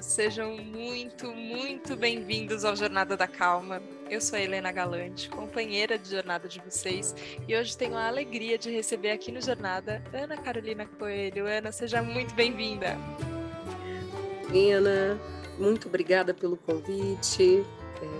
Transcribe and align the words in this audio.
Sejam 0.00 0.56
muito, 0.56 1.32
muito 1.32 1.96
bem-vindos 1.96 2.64
ao 2.64 2.76
Jornada 2.76 3.16
da 3.16 3.26
Calma. 3.26 3.82
Eu 4.08 4.20
sou 4.20 4.38
a 4.38 4.42
Helena 4.42 4.70
Galante, 4.70 5.28
companheira 5.28 5.98
de 5.98 6.10
jornada 6.10 6.46
de 6.46 6.60
vocês, 6.60 7.14
e 7.48 7.56
hoje 7.56 7.76
tenho 7.76 7.96
a 7.96 8.06
alegria 8.06 8.56
de 8.56 8.70
receber 8.70 9.10
aqui 9.10 9.32
no 9.32 9.40
Jornada 9.40 10.02
Ana 10.12 10.36
Carolina 10.36 10.86
Coelho. 10.86 11.46
Ana, 11.46 11.72
seja 11.72 12.00
muito 12.00 12.32
bem-vinda. 12.34 12.96
Ana, 14.76 15.18
muito 15.58 15.88
obrigada 15.88 16.32
pelo 16.32 16.56
convite. 16.56 17.64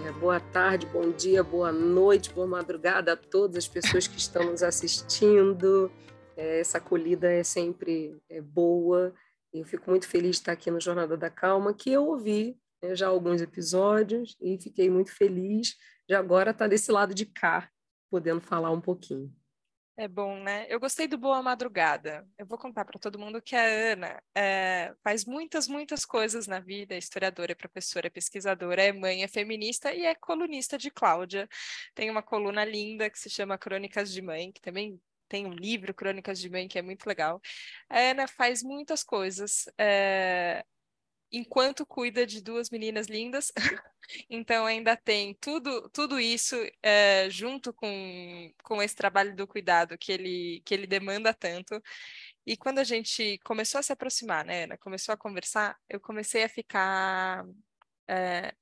É, 0.07 0.13
boa 0.13 0.41
tarde, 0.41 0.87
bom 0.87 1.11
dia, 1.13 1.45
boa 1.45 1.71
noite, 1.71 2.31
boa 2.31 2.47
madrugada 2.47 3.13
a 3.13 3.17
todas 3.17 3.57
as 3.57 3.69
pessoas 3.69 4.09
que 4.09 4.19
estão 4.19 4.51
nos 4.51 4.63
assistindo. 4.65 5.93
É, 6.37 6.61
essa 6.61 6.79
acolhida 6.79 7.31
é 7.31 7.45
sempre 7.45 8.17
é, 8.29 8.41
boa 8.41 9.15
eu 9.53 9.65
fico 9.65 9.91
muito 9.91 10.09
feliz 10.09 10.33
de 10.33 10.37
estar 10.37 10.53
aqui 10.53 10.71
no 10.71 10.81
Jornada 10.81 11.17
da 11.17 11.31
Calma, 11.31 11.75
que 11.75 11.91
eu 11.91 12.07
ouvi 12.07 12.59
né, 12.83 12.95
já 12.95 13.09
alguns 13.09 13.41
episódios 13.41 14.37
e 14.41 14.59
fiquei 14.61 14.91
muito 14.91 15.13
feliz 15.13 15.77
de 16.09 16.15
agora 16.15 16.51
estar 16.51 16.69
desse 16.69 16.91
lado 16.91 17.15
de 17.15 17.27
cá, 17.27 17.71
podendo 18.11 18.41
falar 18.41 18.71
um 18.71 18.81
pouquinho. 18.81 19.35
É 20.01 20.07
bom, 20.07 20.39
né? 20.39 20.65
Eu 20.69 20.79
gostei 20.79 21.09
do 21.09 21.19
Boa 21.19 21.43
Madrugada. 21.43 22.25
Eu 22.39 22.47
vou 22.47 22.57
contar 22.57 22.85
para 22.85 23.01
todo 23.01 23.19
mundo 23.19 23.43
que 23.43 23.57
a 23.57 23.65
Ana 23.65 24.23
é, 24.33 24.95
faz 25.03 25.25
muitas, 25.25 25.67
muitas 25.67 26.05
coisas 26.05 26.47
na 26.47 26.61
vida. 26.61 26.95
É 26.95 26.99
historiadora, 26.99 27.51
é 27.51 27.55
professora, 27.57 28.07
é 28.07 28.11
pesquisadora, 28.11 28.81
é 28.81 28.93
mãe, 28.93 29.25
é 29.25 29.29
feminista 29.29 29.93
e 29.93 30.07
é 30.07 30.15
colunista 30.15 30.79
de 30.79 30.89
Cláudia. 30.89 31.49
Tem 31.97 32.09
uma 32.11 32.23
coluna 32.23 32.65
linda 32.65 33.11
que 33.11 33.19
se 33.19 33.29
chama 33.29 33.59
Crônicas 33.59 34.13
de 34.13 34.23
Mãe, 34.23 34.53
que 34.53 34.61
também 34.61 35.01
tem 35.29 35.47
um 35.47 35.53
livro, 35.53 35.95
Crônicas 35.95 36.41
de 36.41 36.51
Mãe, 36.51 36.69
que 36.69 36.79
é 36.79 36.83
muito 36.83 37.07
legal. 37.07 37.41
A 37.89 37.99
Ana 37.99 38.27
faz 38.29 38.63
muitas 38.63 39.03
coisas. 39.05 39.67
É... 39.79 40.65
Enquanto 41.31 41.85
cuida 41.85 42.27
de 42.27 42.43
duas 42.43 42.71
meninas 42.71 43.07
lindas, 43.07 43.53
então 44.31 44.65
ainda 44.65 44.97
tem 44.97 45.35
tudo, 45.35 45.89
tudo 45.91 46.19
isso 46.19 46.57
é, 46.83 47.29
junto 47.29 47.71
com, 47.73 48.51
com 48.63 48.83
esse 48.83 48.97
trabalho 48.97 49.37
do 49.37 49.47
cuidado 49.47 49.99
que 49.99 50.11
ele, 50.11 50.63
que 50.65 50.73
ele 50.73 50.87
demanda 50.87 51.35
tanto. 51.35 51.83
E 52.47 52.57
quando 52.57 52.79
a 52.79 52.85
gente 52.85 53.39
começou 53.45 53.79
a 53.79 53.83
se 53.83 53.93
aproximar, 53.93 54.45
né, 54.45 54.65
Ana, 54.65 54.79
começou 54.79 55.13
a 55.13 55.19
conversar, 55.19 55.79
eu 55.89 56.01
comecei 56.01 56.45
a 56.45 56.49
ficar 56.49 57.45
é, 58.09 58.55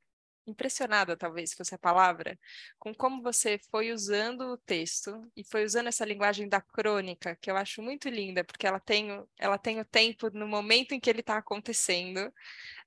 impressionada, 0.47 1.17
talvez 1.17 1.53
fosse 1.53 1.75
a 1.75 1.79
palavra, 1.79 2.39
com 2.79 2.95
como 2.95 3.23
você 3.23 3.59
foi 3.71 3.93
usando 3.93 4.43
o 4.43 4.59
texto 4.59 5.31
e 5.37 5.45
foi 5.45 5.65
usando 5.65 5.89
essa 5.89 6.05
linguagem 6.05 6.49
da 6.49 6.61
crônica, 6.61 7.37
que 7.37 7.51
eu 7.51 7.57
acho 7.57 7.83
muito 7.83 8.09
linda, 8.09 8.45
porque 8.45 8.67
ela 8.67 8.81
tem, 8.81 9.09
ela 9.39 9.59
tem 9.59 9.81
o 9.81 9.85
tempo 9.85 10.31
no 10.31 10.47
momento 10.47 10.93
em 10.93 11.01
que 11.01 11.11
ele 11.11 11.21
está 11.21 11.37
acontecendo. 11.39 12.33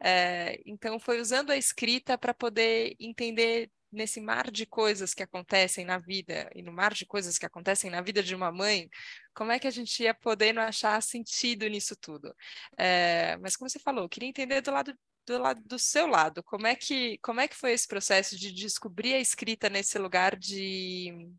É, 0.01 0.59
então, 0.65 0.99
foi 0.99 1.19
usando 1.19 1.51
a 1.51 1.57
escrita 1.57 2.17
para 2.17 2.33
poder 2.33 2.95
entender 2.99 3.69
nesse 3.91 4.21
mar 4.21 4.51
de 4.51 4.65
coisas 4.65 5.13
que 5.13 5.23
acontecem 5.23 5.83
na 5.85 5.97
vida 5.97 6.49
e 6.55 6.61
no 6.61 6.71
mar 6.71 6.93
de 6.93 7.05
coisas 7.05 7.37
que 7.37 7.45
acontecem 7.45 7.89
na 7.89 8.01
vida 8.01 8.21
de 8.21 8.35
uma 8.35 8.51
mãe, 8.51 8.89
como 9.33 9.51
é 9.51 9.59
que 9.59 9.67
a 9.67 9.71
gente 9.71 10.03
ia 10.03 10.13
podendo 10.13 10.59
achar 10.59 11.01
sentido 11.01 11.67
nisso 11.67 11.95
tudo? 11.95 12.35
É, 12.77 13.37
mas 13.37 13.55
como 13.55 13.69
você 13.69 13.79
falou, 13.79 14.03
eu 14.03 14.09
queria 14.09 14.29
entender 14.29 14.61
do 14.61 14.71
lado 14.71 14.93
do 15.29 15.41
lado 15.41 15.61
do 15.61 15.77
seu 15.77 16.07
lado, 16.07 16.41
como 16.43 16.65
é 16.65 16.75
que 16.75 17.17
como 17.19 17.39
é 17.39 17.47
que 17.47 17.55
foi 17.55 17.71
esse 17.71 17.87
processo 17.87 18.35
de 18.35 18.51
descobrir 18.51 19.13
a 19.13 19.19
escrita 19.19 19.69
nesse 19.69 19.97
lugar 19.99 20.35
de 20.35 21.29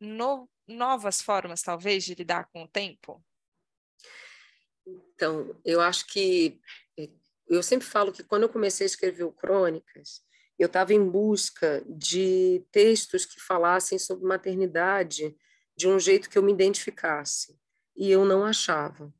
no, 0.00 0.48
novas 0.66 1.20
formas, 1.20 1.62
talvez, 1.62 2.04
de 2.04 2.14
lidar 2.14 2.48
com 2.52 2.62
o 2.62 2.68
tempo? 2.68 3.24
Então, 4.86 5.60
eu 5.64 5.80
acho 5.80 6.06
que 6.06 6.60
eu 7.48 7.62
sempre 7.62 7.86
falo 7.86 8.12
que 8.12 8.22
quando 8.22 8.44
eu 8.44 8.48
comecei 8.48 8.84
a 8.84 8.86
escrever 8.86 9.24
o 9.24 9.32
Crônicas, 9.32 10.22
eu 10.58 10.66
estava 10.66 10.94
em 10.94 11.04
busca 11.04 11.84
de 11.86 12.64
textos 12.70 13.26
que 13.26 13.40
falassem 13.40 13.98
sobre 13.98 14.24
maternidade 14.24 15.36
de 15.76 15.88
um 15.88 15.98
jeito 15.98 16.30
que 16.30 16.38
eu 16.38 16.42
me 16.42 16.52
identificasse, 16.52 17.58
e 17.96 18.10
eu 18.10 18.24
não 18.24 18.44
achava. 18.44 19.12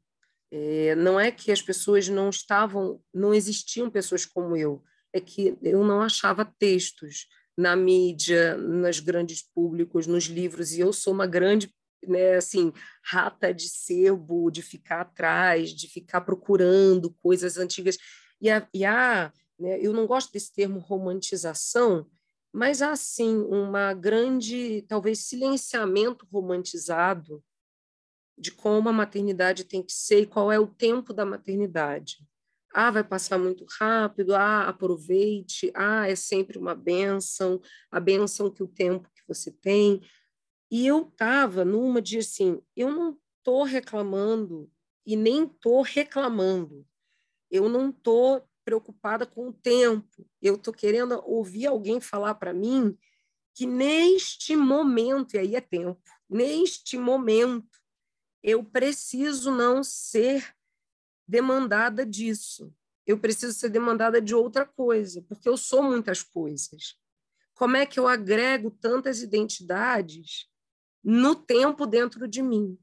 É, 0.56 0.94
não 0.94 1.18
é 1.18 1.32
que 1.32 1.50
as 1.50 1.60
pessoas 1.60 2.08
não 2.08 2.30
estavam, 2.30 3.02
não 3.12 3.34
existiam 3.34 3.90
pessoas 3.90 4.24
como 4.24 4.56
eu, 4.56 4.84
é 5.12 5.20
que 5.20 5.58
eu 5.60 5.82
não 5.82 6.00
achava 6.00 6.44
textos 6.44 7.26
na 7.58 7.74
mídia, 7.74 8.56
nos 8.56 9.00
grandes 9.00 9.42
públicos, 9.42 10.06
nos 10.06 10.26
livros, 10.26 10.70
e 10.70 10.78
eu 10.78 10.92
sou 10.92 11.12
uma 11.12 11.26
grande 11.26 11.74
né, 12.06 12.36
assim, 12.36 12.72
rata 13.02 13.52
de 13.52 13.68
sebo, 13.68 14.48
de 14.48 14.62
ficar 14.62 15.00
atrás, 15.00 15.70
de 15.70 15.88
ficar 15.88 16.20
procurando 16.20 17.12
coisas 17.20 17.58
antigas. 17.58 17.98
E, 18.40 18.48
a, 18.48 18.68
e 18.72 18.84
a, 18.84 19.32
né, 19.58 19.80
eu 19.80 19.92
não 19.92 20.06
gosto 20.06 20.32
desse 20.32 20.52
termo 20.52 20.78
romantização, 20.78 22.06
mas 22.52 22.80
há, 22.80 22.94
sim, 22.94 23.38
uma 23.38 23.92
grande, 23.92 24.82
talvez, 24.86 25.26
silenciamento 25.26 26.24
romantizado 26.30 27.42
de 28.36 28.50
como 28.50 28.88
a 28.88 28.92
maternidade 28.92 29.64
tem 29.64 29.82
que 29.82 29.92
ser 29.92 30.22
e 30.22 30.26
qual 30.26 30.50
é 30.50 30.58
o 30.58 30.66
tempo 30.66 31.12
da 31.12 31.24
maternidade. 31.24 32.18
Ah, 32.72 32.90
vai 32.90 33.04
passar 33.04 33.38
muito 33.38 33.64
rápido, 33.78 34.34
ah, 34.34 34.68
aproveite, 34.68 35.70
ah, 35.74 36.08
é 36.08 36.16
sempre 36.16 36.58
uma 36.58 36.74
benção, 36.74 37.60
a 37.90 38.00
benção 38.00 38.50
que 38.50 38.62
o 38.62 38.68
tempo 38.68 39.08
que 39.14 39.22
você 39.28 39.52
tem. 39.52 40.02
E 40.70 40.86
eu 40.86 41.08
estava 41.08 41.64
numa 41.64 42.02
de 42.02 42.18
assim, 42.18 42.60
eu 42.74 42.90
não 42.90 43.16
estou 43.38 43.62
reclamando 43.62 44.68
e 45.06 45.14
nem 45.14 45.44
estou 45.44 45.82
reclamando. 45.82 46.84
Eu 47.48 47.68
não 47.68 47.90
estou 47.90 48.48
preocupada 48.64 49.24
com 49.24 49.48
o 49.48 49.52
tempo. 49.52 50.26
Eu 50.42 50.56
estou 50.56 50.72
querendo 50.74 51.22
ouvir 51.24 51.66
alguém 51.66 52.00
falar 52.00 52.34
para 52.34 52.52
mim 52.52 52.96
que 53.54 53.66
neste 53.66 54.56
momento, 54.56 55.34
e 55.34 55.38
aí 55.38 55.54
é 55.54 55.60
tempo, 55.60 56.02
neste 56.28 56.98
momento, 56.98 57.83
eu 58.44 58.62
preciso 58.62 59.50
não 59.50 59.82
ser 59.82 60.54
demandada 61.26 62.04
disso. 62.04 62.70
Eu 63.06 63.18
preciso 63.18 63.58
ser 63.58 63.70
demandada 63.70 64.20
de 64.20 64.34
outra 64.34 64.66
coisa, 64.66 65.22
porque 65.22 65.48
eu 65.48 65.56
sou 65.56 65.82
muitas 65.82 66.22
coisas. 66.22 67.00
Como 67.54 67.74
é 67.78 67.86
que 67.86 67.98
eu 67.98 68.06
agrego 68.06 68.70
tantas 68.70 69.22
identidades 69.22 70.46
no 71.02 71.34
tempo 71.34 71.86
dentro 71.86 72.28
de 72.28 72.42
mim? 72.42 72.78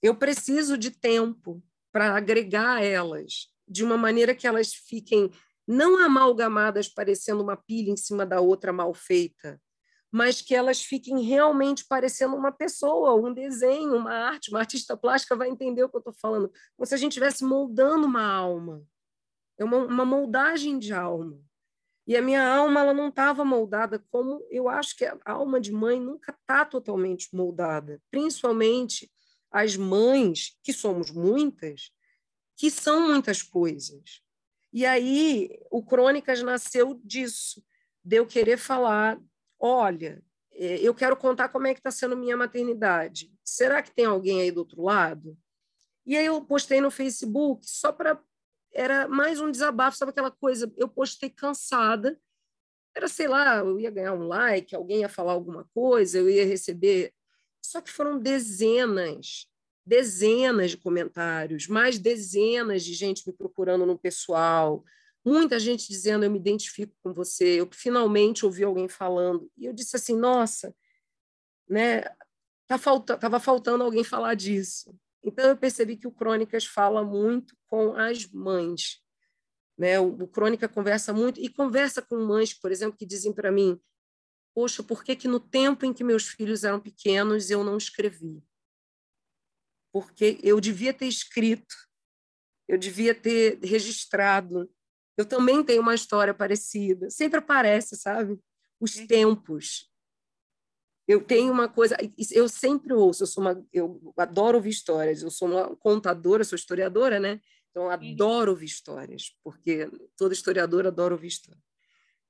Eu 0.00 0.14
preciso 0.14 0.78
de 0.78 0.92
tempo 0.92 1.60
para 1.90 2.14
agregar 2.14 2.80
elas 2.80 3.52
de 3.66 3.82
uma 3.82 3.96
maneira 3.96 4.36
que 4.36 4.46
elas 4.46 4.72
fiquem 4.72 5.32
não 5.66 5.98
amalgamadas, 5.98 6.88
parecendo 6.88 7.42
uma 7.42 7.56
pilha 7.56 7.90
em 7.90 7.96
cima 7.96 8.24
da 8.24 8.40
outra 8.40 8.72
mal 8.72 8.94
feita, 8.94 9.60
mas 10.10 10.40
que 10.40 10.54
elas 10.54 10.82
fiquem 10.82 11.22
realmente 11.22 11.84
parecendo 11.86 12.34
uma 12.34 12.50
pessoa, 12.50 13.14
um 13.14 13.32
desenho, 13.32 13.96
uma 13.96 14.12
arte. 14.12 14.50
Uma 14.50 14.58
artista 14.58 14.96
plástica 14.96 15.36
vai 15.36 15.48
entender 15.48 15.84
o 15.84 15.88
que 15.88 15.96
eu 15.96 16.00
estou 16.00 16.12
falando. 16.14 16.50
Como 16.76 16.86
se 16.86 16.94
a 16.94 16.98
gente 16.98 17.12
estivesse 17.12 17.44
moldando 17.44 18.06
uma 18.06 18.24
alma. 18.24 18.82
É 19.56 19.64
uma, 19.64 19.78
uma 19.78 20.04
moldagem 20.04 20.78
de 20.78 20.92
alma. 20.92 21.40
E 22.06 22.16
a 22.16 22.22
minha 22.22 22.44
alma 22.44 22.80
ela 22.80 22.92
não 22.92 23.08
estava 23.08 23.44
moldada 23.44 24.04
como 24.10 24.44
eu 24.50 24.68
acho 24.68 24.96
que 24.96 25.04
a 25.04 25.16
alma 25.26 25.60
de 25.60 25.70
mãe 25.70 26.00
nunca 26.00 26.32
está 26.32 26.64
totalmente 26.64 27.28
moldada. 27.32 28.02
Principalmente 28.10 29.08
as 29.48 29.76
mães, 29.76 30.58
que 30.62 30.72
somos 30.72 31.10
muitas, 31.10 31.92
que 32.56 32.68
são 32.68 33.06
muitas 33.08 33.42
coisas. 33.42 34.22
E 34.72 34.84
aí 34.84 35.50
o 35.70 35.84
Crônicas 35.84 36.42
nasceu 36.42 37.00
disso, 37.04 37.62
de 38.04 38.16
eu 38.16 38.26
querer 38.26 38.56
falar 38.56 39.20
olha, 39.60 40.22
é, 40.52 40.78
eu 40.78 40.94
quero 40.94 41.16
contar 41.16 41.50
como 41.50 41.66
é 41.66 41.74
que 41.74 41.80
está 41.80 41.90
sendo 41.90 42.16
minha 42.16 42.36
maternidade. 42.36 43.30
Será 43.44 43.82
que 43.82 43.92
tem 43.92 44.06
alguém 44.06 44.40
aí 44.40 44.50
do 44.50 44.58
outro 44.58 44.82
lado? 44.82 45.36
E 46.06 46.16
aí 46.16 46.26
eu 46.26 46.42
postei 46.42 46.80
no 46.80 46.90
Facebook 46.90 47.68
só 47.68 47.92
para 47.92 48.20
era 48.72 49.08
mais 49.08 49.40
um 49.40 49.50
desabafo, 49.50 49.96
sabe 49.96 50.10
aquela 50.10 50.30
coisa? 50.30 50.72
Eu 50.76 50.88
postei 50.88 51.28
cansada. 51.28 52.18
Era, 52.94 53.08
sei 53.08 53.28
lá, 53.28 53.58
eu 53.58 53.78
ia 53.80 53.90
ganhar 53.90 54.14
um 54.14 54.26
like, 54.26 54.74
alguém 54.74 55.00
ia 55.00 55.08
falar 55.08 55.32
alguma 55.32 55.68
coisa, 55.74 56.18
eu 56.18 56.28
ia 56.28 56.44
receber. 56.44 57.12
Só 57.62 57.80
que 57.80 57.90
foram 57.90 58.18
dezenas, 58.18 59.46
dezenas 59.84 60.72
de 60.72 60.76
comentários, 60.76 61.68
mais 61.68 61.98
dezenas 61.98 62.84
de 62.84 62.94
gente 62.94 63.26
me 63.26 63.32
procurando 63.32 63.86
no 63.86 63.98
pessoal, 63.98 64.84
muita 65.24 65.58
gente 65.58 65.88
dizendo 65.88 66.24
eu 66.24 66.30
me 66.30 66.38
identifico 66.38 66.94
com 67.02 67.12
você, 67.12 67.60
eu 67.60 67.68
finalmente 67.72 68.44
ouvi 68.44 68.64
alguém 68.64 68.88
falando, 68.88 69.50
e 69.56 69.66
eu 69.66 69.72
disse 69.72 69.96
assim, 69.96 70.16
nossa, 70.16 70.74
né, 71.68 72.02
tá 72.66 72.78
tava 73.18 73.40
faltando 73.40 73.84
alguém 73.84 74.04
falar 74.04 74.34
disso. 74.34 74.94
Então 75.22 75.48
eu 75.48 75.56
percebi 75.56 75.96
que 75.96 76.06
o 76.06 76.12
Crônicas 76.12 76.64
fala 76.64 77.04
muito 77.04 77.56
com 77.66 77.94
as 77.94 78.26
mães, 78.26 79.02
né? 79.76 80.00
O, 80.00 80.22
o 80.22 80.28
Crônica 80.28 80.68
conversa 80.68 81.12
muito 81.12 81.38
e 81.40 81.48
conversa 81.48 82.00
com 82.00 82.16
mães, 82.24 82.54
por 82.54 82.72
exemplo, 82.72 82.96
que 82.96 83.04
dizem 83.04 83.32
para 83.32 83.52
mim, 83.52 83.78
poxa, 84.54 84.82
por 84.82 85.04
que 85.04 85.14
que 85.14 85.28
no 85.28 85.38
tempo 85.38 85.84
em 85.84 85.92
que 85.92 86.02
meus 86.02 86.28
filhos 86.28 86.64
eram 86.64 86.80
pequenos 86.80 87.50
eu 87.50 87.62
não 87.62 87.76
escrevi? 87.76 88.42
Porque 89.92 90.38
eu 90.42 90.58
devia 90.58 90.94
ter 90.94 91.06
escrito 91.06 91.74
eu 92.70 92.78
devia 92.78 93.12
ter 93.12 93.58
registrado. 93.64 94.70
Eu 95.16 95.24
também 95.24 95.62
tenho 95.62 95.82
uma 95.82 95.94
história 95.94 96.32
parecida. 96.32 97.10
Sempre 97.10 97.38
aparece, 97.38 97.96
sabe? 97.96 98.38
Os 98.80 98.96
uhum. 98.96 99.06
tempos. 99.06 99.90
Eu 101.06 101.24
tenho 101.24 101.52
uma 101.52 101.68
coisa, 101.68 101.96
eu 102.30 102.48
sempre 102.48 102.92
ouço, 102.92 103.24
eu 103.24 103.26
sou 103.26 103.42
uma, 103.42 103.66
eu 103.72 104.14
adoro 104.16 104.58
ouvir 104.58 104.70
histórias. 104.70 105.22
Eu 105.22 105.30
sou 105.30 105.48
uma 105.48 105.76
contadora, 105.76 106.44
sou 106.44 106.56
historiadora, 106.56 107.18
né? 107.18 107.40
Então 107.70 107.84
eu 107.84 107.88
uhum. 107.88 108.12
adoro 108.12 108.52
ouvir 108.52 108.66
histórias, 108.66 109.36
porque 109.42 109.90
toda 110.16 110.34
historiadora 110.34 110.88
adora 110.88 111.14
ouvir 111.14 111.28
histórias. 111.28 111.62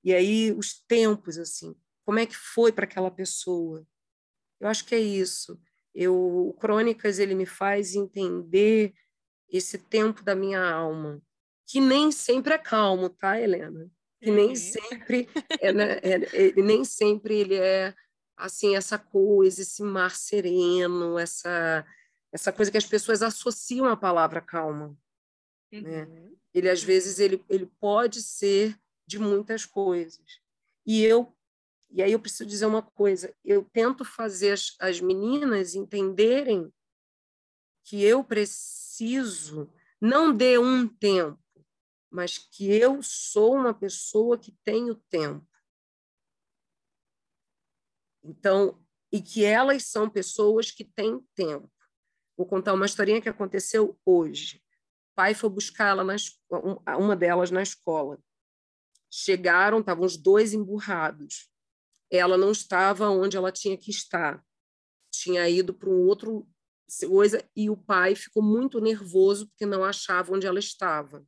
E 0.02 0.14
aí 0.14 0.52
os 0.52 0.80
tempos 0.86 1.38
assim, 1.38 1.74
como 2.04 2.18
é 2.18 2.26
que 2.26 2.36
foi 2.36 2.72
para 2.72 2.84
aquela 2.84 3.10
pessoa? 3.10 3.86
Eu 4.58 4.68
acho 4.68 4.84
que 4.84 4.94
é 4.94 5.00
isso. 5.00 5.60
Eu, 5.94 6.14
o 6.48 6.54
Crônicas 6.54 7.18
ele 7.18 7.34
me 7.34 7.46
faz 7.46 7.94
entender 7.94 8.94
esse 9.48 9.78
tempo 9.78 10.22
da 10.22 10.34
minha 10.34 10.62
alma, 10.62 11.20
que 11.70 11.80
nem 11.80 12.10
sempre 12.10 12.52
é 12.52 12.58
calmo, 12.58 13.08
tá, 13.08 13.40
Helena? 13.40 13.88
Que 14.20 14.28
nem 14.28 14.48
uhum. 14.48 14.56
sempre 14.56 15.28
é, 15.60 15.72
né, 15.72 16.00
é, 16.02 16.48
é, 16.48 16.52
nem 16.60 16.84
sempre 16.84 17.38
ele 17.38 17.54
é 17.54 17.94
assim 18.36 18.74
essa 18.74 18.98
coisa, 18.98 19.62
esse 19.62 19.80
mar 19.80 20.16
sereno, 20.16 21.16
essa 21.16 21.86
essa 22.32 22.52
coisa 22.52 22.72
que 22.72 22.76
as 22.76 22.86
pessoas 22.86 23.22
associam 23.22 23.86
à 23.86 23.96
palavra 23.96 24.40
calma. 24.40 24.98
Né? 25.72 25.78
Uhum. 25.80 26.14
Né? 26.14 26.30
Ele 26.52 26.68
às 26.68 26.82
vezes 26.82 27.20
ele, 27.20 27.44
ele 27.48 27.66
pode 27.80 28.20
ser 28.20 28.76
de 29.06 29.20
muitas 29.20 29.64
coisas. 29.64 30.40
E 30.84 31.04
eu 31.04 31.32
e 31.88 32.02
aí 32.02 32.10
eu 32.10 32.20
preciso 32.20 32.46
dizer 32.46 32.66
uma 32.66 32.82
coisa, 32.82 33.32
eu 33.44 33.64
tento 33.72 34.04
fazer 34.04 34.52
as, 34.52 34.74
as 34.80 35.00
meninas 35.00 35.76
entenderem 35.76 36.72
que 37.84 38.02
eu 38.02 38.24
preciso 38.24 39.70
não 40.00 40.32
de 40.32 40.58
um 40.58 40.88
tempo, 40.88 41.38
mas 42.10 42.38
que 42.38 42.66
eu 42.66 43.02
sou 43.02 43.54
uma 43.54 43.72
pessoa 43.72 44.38
que 44.38 44.52
tenho 44.64 44.94
tempo. 45.08 45.46
Então, 48.22 48.82
e 49.12 49.20
que 49.20 49.44
elas 49.44 49.84
são 49.84 50.08
pessoas 50.08 50.70
que 50.70 50.84
têm 50.84 51.20
tempo. 51.34 51.70
Vou 52.36 52.46
contar 52.46 52.74
uma 52.74 52.86
historinha 52.86 53.20
que 53.20 53.28
aconteceu 53.28 53.98
hoje. 54.04 54.62
O 55.12 55.14
pai 55.14 55.34
foi 55.34 55.50
buscar 55.50 55.88
ela 55.88 56.04
uma 56.98 57.16
delas 57.16 57.50
na 57.50 57.62
escola. 57.62 58.18
Chegaram, 59.10 59.80
estavam 59.80 60.04
os 60.04 60.16
dois 60.16 60.52
emburrados 60.52 61.50
ela 62.10 62.36
não 62.36 62.50
estava 62.50 63.08
onde 63.08 63.36
ela 63.36 63.52
tinha 63.52 63.76
que 63.76 63.90
estar. 63.90 64.44
Tinha 65.12 65.48
ido 65.48 65.72
para 65.72 65.88
um 65.88 66.06
outro 66.06 66.46
coisa 67.06 67.48
e 67.54 67.70
o 67.70 67.76
pai 67.76 68.16
ficou 68.16 68.42
muito 68.42 68.80
nervoso 68.80 69.46
porque 69.48 69.64
não 69.64 69.84
achava 69.84 70.34
onde 70.34 70.46
ela 70.46 70.58
estava. 70.58 71.24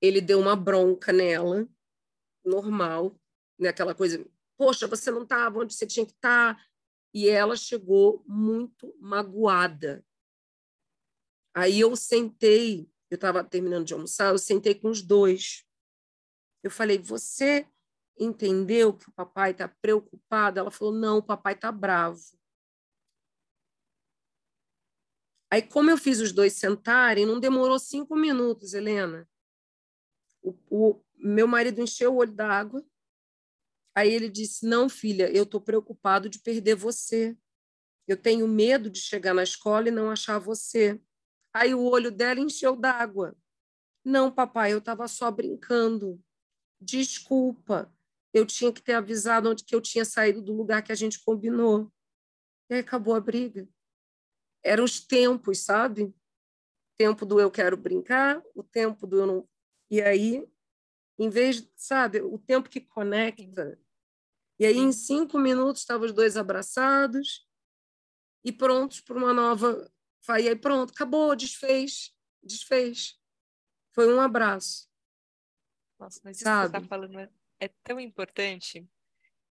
Ele 0.00 0.20
deu 0.20 0.40
uma 0.40 0.56
bronca 0.56 1.12
nela, 1.12 1.68
normal, 2.44 3.18
né? 3.58 3.68
aquela 3.68 3.94
coisa, 3.94 4.24
poxa, 4.56 4.86
você 4.86 5.10
não 5.10 5.22
estava 5.22 5.60
onde 5.60 5.74
você 5.74 5.86
tinha 5.86 6.06
que 6.06 6.12
estar. 6.12 6.62
E 7.12 7.28
ela 7.28 7.56
chegou 7.56 8.24
muito 8.26 8.94
magoada. 9.00 10.04
Aí 11.54 11.80
eu 11.80 11.96
sentei, 11.96 12.88
eu 13.10 13.16
estava 13.16 13.42
terminando 13.42 13.84
de 13.84 13.94
almoçar, 13.94 14.30
eu 14.30 14.38
sentei 14.38 14.74
com 14.74 14.88
os 14.88 15.02
dois. 15.02 15.66
Eu 16.62 16.70
falei, 16.70 16.98
você 16.98 17.66
entendeu 18.20 18.92
que 18.92 19.08
o 19.08 19.12
papai 19.12 19.50
está 19.52 19.66
preocupado? 19.66 20.60
Ela 20.60 20.70
falou: 20.70 20.92
não, 20.94 21.18
o 21.18 21.22
papai 21.22 21.54
está 21.54 21.72
bravo. 21.72 22.20
Aí, 25.52 25.62
como 25.62 25.90
eu 25.90 25.98
fiz 25.98 26.20
os 26.20 26.30
dois 26.30 26.52
sentarem, 26.52 27.26
não 27.26 27.40
demorou 27.40 27.78
cinco 27.78 28.14
minutos, 28.14 28.72
Helena. 28.72 29.28
O, 30.42 30.54
o 30.70 31.00
meu 31.16 31.46
marido 31.46 31.80
encheu 31.80 32.12
o 32.12 32.16
olho 32.16 32.32
d'água. 32.32 32.84
Aí 33.94 34.12
ele 34.12 34.28
disse: 34.28 34.66
Não, 34.66 34.88
filha, 34.88 35.30
eu 35.30 35.44
estou 35.44 35.60
preocupado 35.60 36.28
de 36.28 36.38
perder 36.38 36.74
você. 36.74 37.36
Eu 38.06 38.16
tenho 38.16 38.48
medo 38.48 38.90
de 38.90 38.98
chegar 38.98 39.34
na 39.34 39.42
escola 39.42 39.88
e 39.88 39.92
não 39.92 40.10
achar 40.10 40.38
você. 40.38 41.00
Aí 41.52 41.74
o 41.74 41.82
olho 41.82 42.10
dela 42.10 42.40
encheu 42.40 42.76
d'água. 42.76 43.36
Não, 44.04 44.32
papai, 44.32 44.72
eu 44.72 44.78
estava 44.78 45.06
só 45.06 45.30
brincando. 45.30 46.22
Desculpa 46.80 47.92
eu 48.32 48.46
tinha 48.46 48.72
que 48.72 48.80
ter 48.80 48.92
avisado 48.92 49.50
onde 49.50 49.64
que 49.64 49.74
eu 49.74 49.80
tinha 49.80 50.04
saído 50.04 50.40
do 50.40 50.52
lugar 50.52 50.82
que 50.82 50.92
a 50.92 50.94
gente 50.94 51.22
combinou. 51.24 51.92
E 52.68 52.74
aí 52.74 52.80
acabou 52.80 53.14
a 53.14 53.20
briga. 53.20 53.68
Eram 54.62 54.84
os 54.84 55.00
tempos, 55.00 55.64
sabe? 55.64 56.14
tempo 56.96 57.24
do 57.24 57.40
eu 57.40 57.50
quero 57.50 57.78
brincar, 57.78 58.42
o 58.54 58.62
tempo 58.62 59.06
do 59.06 59.20
eu 59.20 59.26
não. 59.26 59.48
E 59.90 60.00
aí, 60.00 60.46
em 61.18 61.28
vez, 61.28 61.68
sabe, 61.76 62.20
o 62.20 62.38
tempo 62.38 62.68
que 62.68 62.80
conecta. 62.80 63.78
E 64.58 64.66
aí, 64.66 64.78
em 64.78 64.92
cinco 64.92 65.38
minutos, 65.38 65.82
estavam 65.82 66.06
os 66.06 66.12
dois 66.12 66.36
abraçados 66.36 67.48
e 68.44 68.52
prontos 68.52 69.00
para 69.00 69.16
uma 69.16 69.34
nova. 69.34 69.90
E 70.28 70.48
aí, 70.48 70.56
pronto, 70.56 70.92
acabou, 70.92 71.34
desfez, 71.34 72.14
desfez. 72.42 73.18
Foi 73.92 74.12
um 74.12 74.20
abraço. 74.20 74.88
Nossa, 75.98 76.20
mas 76.22 76.36
isso 76.36 76.44
sabe? 76.44 76.66
que 76.66 76.78
você 76.78 76.84
está 76.84 76.88
falando 76.88 77.18
é 77.18 77.30
é 77.60 77.68
tão 77.84 78.00
importante, 78.00 78.88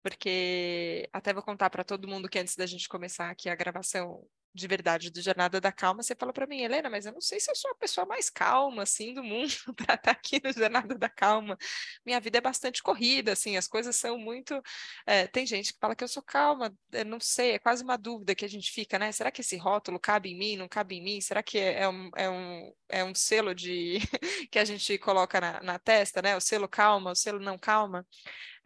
porque 0.01 1.07
até 1.11 1.33
vou 1.33 1.43
contar 1.43 1.69
para 1.69 1.83
todo 1.83 2.07
mundo 2.07 2.29
que 2.29 2.39
antes 2.39 2.55
da 2.55 2.65
gente 2.65 2.87
começar 2.87 3.29
aqui 3.29 3.49
a 3.49 3.55
gravação, 3.55 4.25
de 4.53 4.67
verdade 4.67 5.09
do 5.11 5.21
Jornada 5.21 5.61
da 5.61 5.71
Calma, 5.71 6.01
você 6.01 6.15
falou 6.15 6.33
para 6.33 6.47
mim, 6.47 6.61
Helena, 6.61 6.89
mas 6.89 7.05
eu 7.05 7.11
não 7.11 7.21
sei 7.21 7.39
se 7.39 7.51
eu 7.51 7.55
sou 7.55 7.71
a 7.71 7.75
pessoa 7.75 8.05
mais 8.05 8.29
calma, 8.29 8.83
assim, 8.83 9.13
do 9.13 9.23
mundo 9.23 9.51
para 9.75 9.95
estar 9.95 9.97
tá 9.97 10.11
aqui 10.11 10.41
no 10.43 10.51
Jornada 10.51 10.95
da 10.95 11.09
Calma. 11.09 11.57
Minha 12.05 12.19
vida 12.19 12.37
é 12.39 12.41
bastante 12.41 12.81
corrida, 12.81 13.33
assim, 13.33 13.57
as 13.57 13.67
coisas 13.67 13.95
são 13.95 14.17
muito... 14.17 14.61
É, 15.05 15.27
tem 15.27 15.45
gente 15.45 15.73
que 15.73 15.79
fala 15.79 15.95
que 15.95 16.03
eu 16.03 16.07
sou 16.07 16.23
calma, 16.23 16.75
eu 16.91 17.05
não 17.05 17.19
sei, 17.19 17.51
é 17.51 17.59
quase 17.59 17.83
uma 17.83 17.97
dúvida 17.97 18.35
que 18.35 18.45
a 18.45 18.49
gente 18.49 18.71
fica, 18.71 18.97
né? 18.97 19.11
Será 19.11 19.31
que 19.31 19.41
esse 19.41 19.57
rótulo 19.57 19.99
cabe 19.99 20.29
em 20.31 20.37
mim, 20.37 20.57
não 20.57 20.67
cabe 20.67 20.95
em 20.95 21.03
mim? 21.03 21.21
Será 21.21 21.43
que 21.43 21.57
é, 21.57 21.81
é 21.81 21.89
um, 21.89 22.09
é 22.15 22.29
um, 22.29 22.73
é 22.89 23.03
um 23.03 23.15
selo 23.15 23.53
de 23.53 23.99
que 24.51 24.59
a 24.59 24.65
gente 24.65 24.97
coloca 24.97 25.39
na, 25.39 25.61
na 25.61 25.79
testa, 25.79 26.21
né? 26.21 26.35
O 26.35 26.41
selo 26.41 26.67
calma, 26.67 27.11
o 27.11 27.15
selo 27.15 27.39
não 27.39 27.57
calma. 27.57 28.05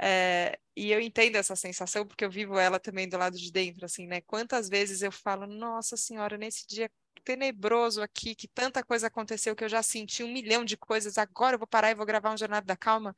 É, 0.01 0.57
e 0.75 0.91
eu 0.91 0.99
entendo 0.99 1.35
essa 1.35 1.55
sensação 1.55 2.07
porque 2.07 2.25
eu 2.25 2.31
vivo 2.31 2.57
ela 2.57 2.79
também 2.79 3.07
do 3.07 3.17
lado 3.17 3.37
de 3.37 3.51
dentro, 3.51 3.85
assim, 3.85 4.07
né? 4.07 4.21
Quantas 4.21 4.67
vezes 4.69 5.01
eu 5.03 5.11
falo, 5.11 5.45
nossa 5.45 5.95
senhora, 5.95 6.37
nesse 6.37 6.65
dia 6.67 6.89
tenebroso 7.23 8.01
aqui, 8.01 8.33
que 8.33 8.47
tanta 8.47 8.83
coisa 8.83 9.07
aconteceu 9.07 9.55
que 9.55 9.63
eu 9.63 9.69
já 9.69 9.83
senti 9.83 10.23
um 10.23 10.33
milhão 10.33 10.65
de 10.65 10.75
coisas, 10.75 11.17
agora 11.19 11.55
eu 11.55 11.59
vou 11.59 11.67
parar 11.67 11.91
e 11.91 11.95
vou 11.95 12.05
gravar 12.05 12.33
um 12.33 12.37
Jornada 12.37 12.65
da 12.65 12.75
Calma. 12.75 13.15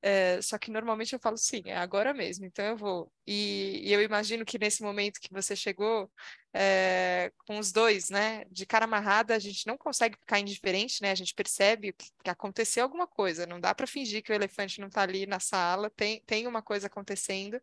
É, 0.00 0.40
só 0.40 0.56
que 0.58 0.70
normalmente 0.70 1.12
eu 1.12 1.18
falo 1.18 1.36
sim, 1.36 1.62
é 1.66 1.76
agora 1.76 2.14
mesmo, 2.14 2.44
então 2.46 2.64
eu 2.64 2.76
vou. 2.76 3.12
E, 3.26 3.80
e 3.84 3.92
eu 3.92 4.00
imagino 4.00 4.44
que 4.44 4.58
nesse 4.58 4.80
momento 4.82 5.20
que 5.20 5.32
você 5.32 5.56
chegou, 5.56 6.10
é, 6.54 7.32
com 7.46 7.58
os 7.58 7.72
dois, 7.72 8.08
né, 8.08 8.44
de 8.50 8.64
cara 8.64 8.84
amarrada, 8.84 9.34
a 9.34 9.38
gente 9.38 9.66
não 9.66 9.76
consegue 9.76 10.16
ficar 10.18 10.38
indiferente, 10.38 11.02
né? 11.02 11.10
A 11.10 11.14
gente 11.14 11.34
percebe 11.34 11.92
que, 11.92 12.06
que 12.24 12.30
aconteceu 12.30 12.84
alguma 12.84 13.06
coisa, 13.06 13.46
não 13.46 13.60
dá 13.60 13.74
para 13.74 13.86
fingir 13.86 14.22
que 14.22 14.32
o 14.32 14.34
elefante 14.34 14.80
não 14.80 14.88
está 14.88 15.02
ali 15.02 15.26
na 15.26 15.40
sala, 15.40 15.90
tem, 15.90 16.22
tem 16.26 16.46
uma 16.46 16.62
coisa 16.62 16.86
acontecendo. 16.86 17.60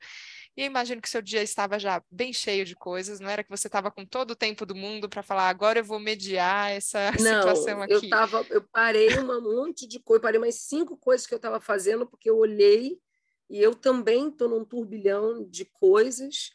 E 0.57 0.61
eu 0.61 0.67
imagino 0.67 1.01
que 1.01 1.09
seu 1.09 1.21
dia 1.21 1.43
estava 1.43 1.77
já 1.77 2.01
bem 2.09 2.31
cheio 2.31 2.63
de 2.63 2.75
coisas, 2.75 3.19
não 3.19 3.29
era 3.29 3.43
que 3.43 3.49
você 3.49 3.67
estava 3.67 3.91
com 3.91 4.05
todo 4.05 4.31
o 4.31 4.35
tempo 4.35 4.65
do 4.65 4.73
mundo 4.73 5.09
para 5.09 5.21
falar, 5.21 5.49
agora 5.49 5.79
eu 5.79 5.83
vou 5.83 5.99
mediar 5.99 6.71
essa 6.71 7.11
não, 7.19 7.41
situação 7.41 7.81
aqui. 7.81 7.93
Eu, 7.93 8.09
tava, 8.09 8.45
eu 8.49 8.61
parei 8.71 9.19
um 9.19 9.25
monte 9.41 9.85
de 9.85 9.99
coisa, 9.99 10.21
parei 10.21 10.39
mais 10.39 10.55
cinco 10.55 10.95
coisas 10.95 11.27
que 11.27 11.33
eu 11.33 11.37
estava 11.37 11.59
fazendo, 11.59 12.07
porque 12.07 12.29
eu 12.29 12.37
olhei 12.37 12.97
e 13.49 13.61
eu 13.61 13.75
também 13.75 14.29
estou 14.29 14.47
num 14.47 14.63
turbilhão 14.63 15.43
de 15.43 15.65
coisas 15.65 16.51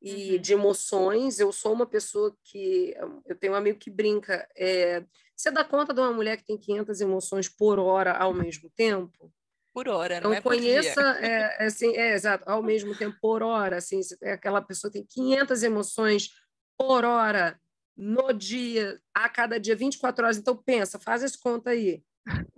e 0.00 0.34
uhum. 0.34 0.40
de 0.40 0.52
emoções. 0.52 1.38
Eu 1.38 1.52
sou 1.52 1.72
uma 1.72 1.86
pessoa 1.86 2.36
que. 2.42 2.94
Eu 3.24 3.36
tenho 3.36 3.52
um 3.52 3.56
amigo 3.56 3.78
que 3.78 3.90
brinca. 3.90 4.48
É, 4.56 5.04
você 5.36 5.50
dá 5.50 5.64
conta 5.64 5.94
de 5.94 6.00
uma 6.00 6.12
mulher 6.12 6.36
que 6.36 6.44
tem 6.44 6.58
500 6.58 7.00
emoções 7.00 7.48
por 7.48 7.78
hora 7.78 8.12
ao 8.12 8.34
mesmo 8.34 8.68
tempo? 8.70 9.32
Por 9.72 9.88
hora, 9.88 10.20
não 10.20 10.34
então, 10.34 10.34
é 10.34 10.40
conheça, 10.40 11.00
é, 11.20 11.56
é, 11.60 11.66
assim, 11.66 11.96
é, 11.96 12.12
exato, 12.12 12.44
ao 12.46 12.62
mesmo 12.62 12.96
tempo, 12.96 13.16
por 13.20 13.42
hora, 13.42 13.78
assim, 13.78 14.00
é 14.22 14.32
aquela 14.32 14.60
pessoa 14.60 14.92
tem 14.92 15.04
500 15.04 15.62
emoções 15.62 16.30
por 16.76 17.04
hora, 17.04 17.58
no 17.96 18.32
dia, 18.32 19.00
a 19.14 19.28
cada 19.28 19.58
dia, 19.58 19.76
24 19.76 20.24
horas. 20.24 20.36
Então, 20.36 20.56
pensa, 20.56 20.98
faz 20.98 21.22
essa 21.22 21.38
conta 21.40 21.70
aí. 21.70 22.02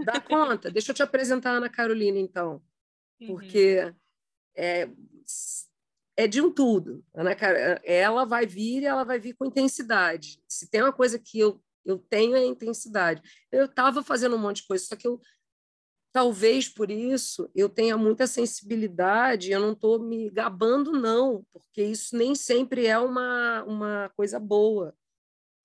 Dá 0.05 0.21
conta? 0.21 0.71
Deixa 0.71 0.91
eu 0.91 0.95
te 0.95 1.03
apresentar 1.03 1.51
a 1.51 1.57
Ana 1.57 1.69
Carolina, 1.69 2.19
então. 2.19 2.63
Porque 3.27 3.85
uhum. 3.85 3.95
é, 4.57 4.89
é 6.17 6.27
de 6.27 6.41
um 6.41 6.53
tudo. 6.53 7.05
Ana, 7.15 7.33
ela 7.83 8.25
vai 8.25 8.47
vir 8.47 8.83
e 8.83 8.87
ela 8.87 9.05
vai 9.05 9.19
vir 9.19 9.35
com 9.35 9.47
intensidade. 9.47 10.41
Se 10.49 10.69
tem 10.69 10.83
uma 10.83 10.93
coisa 10.93 11.19
que 11.19 11.39
eu, 11.39 11.61
eu 11.85 11.99
tenho 11.99 12.37
é 12.37 12.45
intensidade. 12.45 13.23
Eu 13.51 13.67
estava 13.67 14.03
fazendo 14.03 14.37
um 14.37 14.41
monte 14.41 14.63
de 14.63 14.69
coisa, 14.69 14.85
só 14.85 14.97
que 14.97 15.07
eu 15.07 15.21
talvez 16.15 16.69
por 16.69 16.93
isso 16.93 17.51
eu 17.57 17.69
tenha 17.69 17.99
muita 17.99 18.25
sensibilidade, 18.29 19.51
eu 19.51 19.59
não 19.59 19.73
estou 19.73 19.99
me 19.99 20.31
gabando, 20.31 20.93
não, 20.93 21.45
porque 21.53 21.83
isso 21.83 22.17
nem 22.17 22.37
sempre 22.37 22.87
é 22.87 22.97
uma, 22.97 23.65
uma 23.65 24.09
coisa 24.17 24.39
boa, 24.39 24.95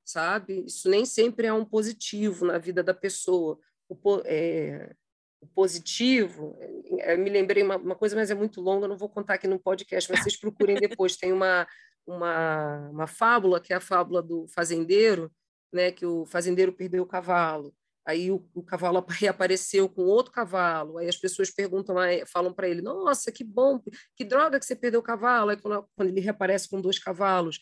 sabe? 0.03 0.65
Isso 0.65 0.89
nem 0.89 1.05
sempre 1.05 1.45
é 1.45 1.53
um 1.53 1.63
positivo 1.63 2.47
na 2.47 2.57
vida 2.57 2.81
da 2.81 2.95
pessoa. 2.95 3.59
O, 3.87 3.95
é, 4.25 4.95
o 5.39 5.45
positivo, 5.45 6.57
é, 6.97 7.15
me 7.15 7.29
lembrei 7.29 7.61
uma, 7.61 7.77
uma, 7.77 7.95
coisa, 7.95 8.15
mas 8.15 8.31
é 8.31 8.35
muito 8.35 8.59
longa, 8.59 8.87
não 8.87 8.97
vou 8.97 9.07
contar 9.07 9.35
aqui 9.35 9.47
no 9.47 9.59
podcast, 9.59 10.11
mas 10.11 10.23
vocês 10.23 10.35
procurem 10.35 10.77
depois. 10.77 11.15
Tem 11.15 11.31
uma, 11.31 11.67
uma, 12.07 12.89
uma 12.89 13.07
fábula, 13.07 13.59
que 13.59 13.71
é 13.71 13.75
a 13.75 13.81
fábula 13.81 14.23
do 14.23 14.47
fazendeiro, 14.47 15.31
né, 15.71 15.91
que 15.91 16.07
o 16.07 16.25
fazendeiro 16.25 16.73
perdeu 16.73 17.03
o 17.03 17.07
cavalo. 17.07 17.71
Aí 18.09 18.31
o, 18.31 18.43
o 18.55 18.63
cavalo 18.63 19.05
reapareceu 19.07 19.87
com 19.87 20.01
outro 20.01 20.31
cavalo. 20.31 20.97
Aí 20.97 21.07
as 21.07 21.15
pessoas 21.15 21.51
perguntam, 21.51 21.95
falam 22.25 22.51
para 22.51 22.67
ele: 22.67 22.81
Nossa, 22.81 23.31
que 23.31 23.43
bom, 23.43 23.79
que 24.15 24.25
droga 24.25 24.59
que 24.59 24.65
você 24.65 24.75
perdeu 24.75 24.99
o 24.99 25.03
cavalo. 25.03 25.51
Aí 25.51 25.57
quando, 25.57 25.87
quando 25.95 26.09
ele 26.09 26.19
reaparece 26.19 26.67
com 26.67 26.81
dois 26.81 26.97
cavalos, 26.97 27.59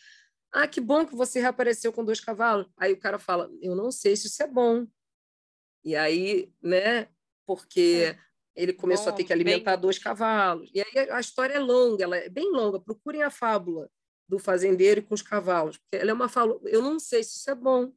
ah, 0.54 0.66
que 0.66 0.80
bom 0.80 1.06
que 1.06 1.13
você 1.16 1.42
reapareceu 1.42 1.92
com 1.92 2.06
dois 2.06 2.22
cavalos. 2.22 2.66
Aí 2.77 2.94
o 2.94 3.00
cara 3.00 3.20
fala: 3.20 3.50
Eu 3.62 3.75
não 3.75 3.92
sei 3.92 4.16
se 4.16 4.27
isso 4.27 4.42
é 4.42 4.48
bom. 4.48 4.88
E 5.84 5.98
aí, 5.98 6.50
né? 6.63 7.10
Porque 7.46 8.16
é. 8.16 8.20
ele 8.56 8.72
começou 8.72 9.08
bom, 9.08 9.12
a 9.12 9.16
ter 9.16 9.25
que 9.25 9.34
alimentar 9.34 9.72
bem... 9.72 9.82
dois 9.82 10.00
cavalos. 10.00 10.70
E 10.74 10.80
aí 10.80 11.10
a 11.10 11.20
história 11.20 11.56
é 11.56 11.60
longa, 11.60 12.06
ela 12.06 12.16
é 12.16 12.30
bem 12.30 12.50
longa. 12.54 12.80
Procurem 12.80 13.22
a 13.22 13.30
fábula 13.30 13.89
do 14.30 14.39
fazendeiro 14.39 15.04
com 15.04 15.13
os 15.13 15.22
cavalos. 15.22 15.77
Porque 15.77 16.01
ela 16.01 16.12
é 16.12 16.13
uma 16.13 16.30
fábula. 16.30 16.62
Eu 16.63 16.82
não 16.82 16.98
sei 17.00 17.22
se 17.22 17.36
isso 17.36 17.51
é 17.51 17.56
bom. 17.56 17.92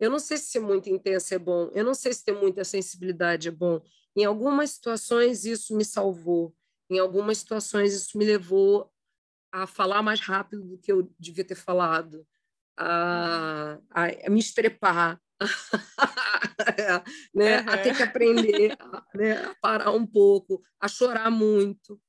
Eu 0.00 0.10
não 0.10 0.18
sei 0.18 0.38
se 0.38 0.50
ser 0.50 0.60
muito 0.60 0.88
intenso 0.88 1.34
é 1.34 1.38
bom. 1.38 1.70
Eu 1.74 1.84
não 1.84 1.94
sei 1.94 2.12
se 2.12 2.24
ter 2.24 2.32
muita 2.32 2.64
sensibilidade 2.64 3.48
é 3.48 3.50
bom. 3.50 3.80
Em 4.16 4.24
algumas 4.24 4.70
situações 4.70 5.44
isso 5.44 5.76
me 5.76 5.84
salvou. 5.84 6.54
Em 6.90 6.98
algumas 6.98 7.38
situações 7.38 7.94
isso 7.94 8.18
me 8.18 8.24
levou 8.24 8.90
a 9.52 9.66
falar 9.66 10.02
mais 10.02 10.20
rápido 10.20 10.64
do 10.64 10.78
que 10.78 10.90
eu 10.90 11.12
devia 11.18 11.44
ter 11.44 11.54
falado, 11.54 12.26
a, 12.76 13.78
a 13.90 14.30
me 14.30 14.38
estrepar, 14.38 15.20
né? 17.34 17.60
Uhum. 17.60 17.68
a 17.68 17.78
ter 17.78 17.96
que 17.96 18.02
aprender 18.02 18.76
a, 18.78 19.04
né? 19.14 19.32
a 19.44 19.54
parar 19.60 19.90
um 19.90 20.06
pouco, 20.06 20.62
a 20.80 20.86
chorar 20.86 21.30
muito. 21.30 22.00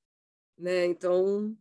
Né? 0.57 0.85
Então, 0.85 1.55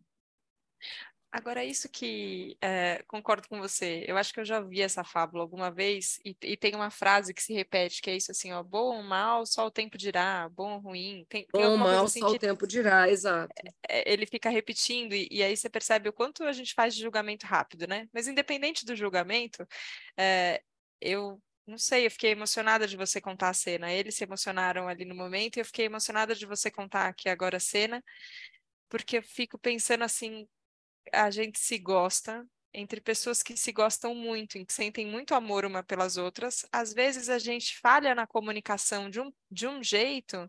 Agora, 1.33 1.65
isso 1.65 1.89
que 1.89 2.57
é, 2.61 3.05
concordo 3.07 3.49
com 3.49 3.61
você. 3.61 4.05
Eu 4.07 4.17
acho 4.17 4.35
que 4.35 4.41
eu 4.41 4.45
já 4.45 4.61
vi 4.61 4.83
essa 4.83 5.05
fábula 5.05 5.45
alguma 5.45 5.71
vez, 5.71 6.19
e, 6.25 6.37
e, 6.43 6.57
tem 6.57 6.75
uma 6.75 6.91
frase 6.91 7.33
que 7.33 7.43
se 7.43 7.53
repete, 7.53 8.03
que 8.03 8.11
é 8.11 8.17
isso 8.17 8.33
assim, 8.33 8.53
ó, 8.53 8.63
bom 8.65 8.97
ou 8.97 9.03
mal, 9.03 9.47
só 9.47 9.65
o 9.65 9.71
tempo 9.71 9.97
dirá, 9.97 10.49
bom 10.49 10.75
ou 10.75 10.81
ruim. 10.81 11.25
Tem, 11.29 11.47
bom 11.53 11.71
ou 11.71 11.79
mal, 11.79 12.05
assim 12.07 12.19
só 12.19 12.31
que, 12.31 12.37
o 12.37 12.39
tempo 12.39 12.67
dirá, 12.67 13.09
exato. 13.09 13.53
É, 13.89 14.13
ele 14.13 14.27
fica 14.27 14.51
repetindo, 14.51 15.13
e, 15.13 15.29
e, 15.31 15.41
aí 15.41 15.57
você 15.57 15.71
percebe 15.71 16.09
o 16.09 16.13
quanto 16.13 16.43
a 16.43 16.53
gente 16.53 16.75
faz 16.75 16.97
de 16.97 17.01
julgamento 17.01 17.47
rápido, 17.47 17.87
né? 17.87 18.09
Mas 18.13 18.27
independente 18.27 18.85
do 18.85 18.97
julgamento, 18.97 19.65
é, 20.17 20.61
eu 21.01 21.41
não 21.65 21.79
sei, 21.79 22.07
eu 22.07 22.11
fiquei 22.11 22.33
emocionada 22.33 22.89
de 22.89 22.97
você 22.97 23.21
contar 23.21 23.51
a 23.51 23.55
cena. 23.55 23.93
Eles 23.93 24.17
se 24.17 24.25
emocionaram 24.25 24.89
ali 24.89 25.05
no 25.05 25.15
momento, 25.15 25.57
e 25.57 25.61
eu 25.61 25.65
fiquei 25.65 25.85
emocionada 25.85 26.35
de 26.35 26.45
você 26.45 26.73
contar 26.73 27.07
aqui 27.07 27.29
agora 27.29 27.59
a 27.59 27.61
cena, 27.61 28.03
porque 28.89 29.19
eu 29.19 29.23
fico 29.23 29.57
pensando 29.57 30.03
assim, 30.03 30.49
a 31.13 31.31
gente 31.31 31.59
se 31.59 31.79
gosta, 31.79 32.47
entre 32.73 33.01
pessoas 33.01 33.43
que 33.43 33.57
se 33.57 33.73
gostam 33.73 34.15
muito, 34.15 34.65
que 34.65 34.73
sentem 34.73 35.07
muito 35.07 35.35
amor 35.35 35.65
uma 35.65 35.83
pelas 35.83 36.17
outras, 36.17 36.65
às 36.73 36.93
vezes 36.93 37.29
a 37.29 37.39
gente 37.39 37.79
falha 37.79 38.15
na 38.15 38.27
comunicação 38.27 39.11
de 39.11 39.21
um, 39.21 39.33
de 39.51 39.67
um 39.67 39.83
jeito 39.83 40.49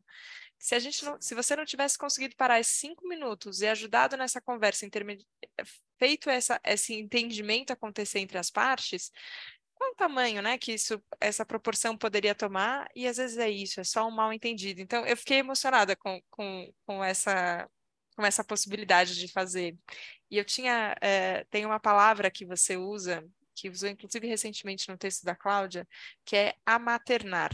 se 0.62 0.75
a 0.75 0.79
gente 0.79 1.03
não, 1.03 1.20
se 1.20 1.34
você 1.34 1.55
não 1.55 1.65
tivesse 1.65 1.98
conseguido 1.98 2.36
parar 2.36 2.60
esses 2.60 2.75
cinco 2.75 3.08
minutos 3.08 3.62
e 3.62 3.67
ajudado 3.67 4.15
nessa 4.15 4.39
conversa, 4.39 4.88
feito 5.98 6.29
essa, 6.29 6.62
esse 6.63 6.93
entendimento 6.93 7.74
acontecer 7.74 8.20
entre 8.20 8.38
as 8.38 8.51
partes, 8.51 9.12
qual 9.74 9.91
o 9.91 9.96
tamanho, 9.96 10.39
né, 10.43 10.60
que 10.60 10.74
isso, 10.74 11.03
essa 11.20 11.43
proporção 11.43 11.98
poderia 11.98 12.36
tomar? 12.36 12.88
E 12.96 13.08
às 13.08 13.17
vezes 13.17 13.39
é 13.39 13.50
isso, 13.50 13.81
é 13.81 13.84
só 13.84 14.08
um 14.08 14.12
mal 14.12 14.31
entendido. 14.31 14.81
Então, 14.81 15.03
eu 15.03 15.17
fiquei 15.17 15.39
emocionada 15.39 15.96
com, 15.96 16.22
com, 16.29 16.72
com 16.86 17.03
essa 17.03 17.67
com 18.15 18.25
essa 18.25 18.43
possibilidade 18.43 19.15
de 19.15 19.27
fazer. 19.27 19.75
E 20.32 20.38
eu 20.38 20.46
tinha, 20.46 20.96
é, 21.02 21.44
tem 21.52 21.66
uma 21.66 21.80
palavra 21.80 22.32
que 22.32 22.46
você 22.46 22.78
usa, 22.78 23.22
que 23.54 23.70
usou 23.70 23.90
inclusive 23.90 24.26
recentemente 24.26 24.88
no 24.90 24.98
texto 24.98 25.26
da 25.26 25.36
Cláudia, 25.36 25.86
que 26.24 26.38
é 26.38 26.56
amaternar, 26.66 27.52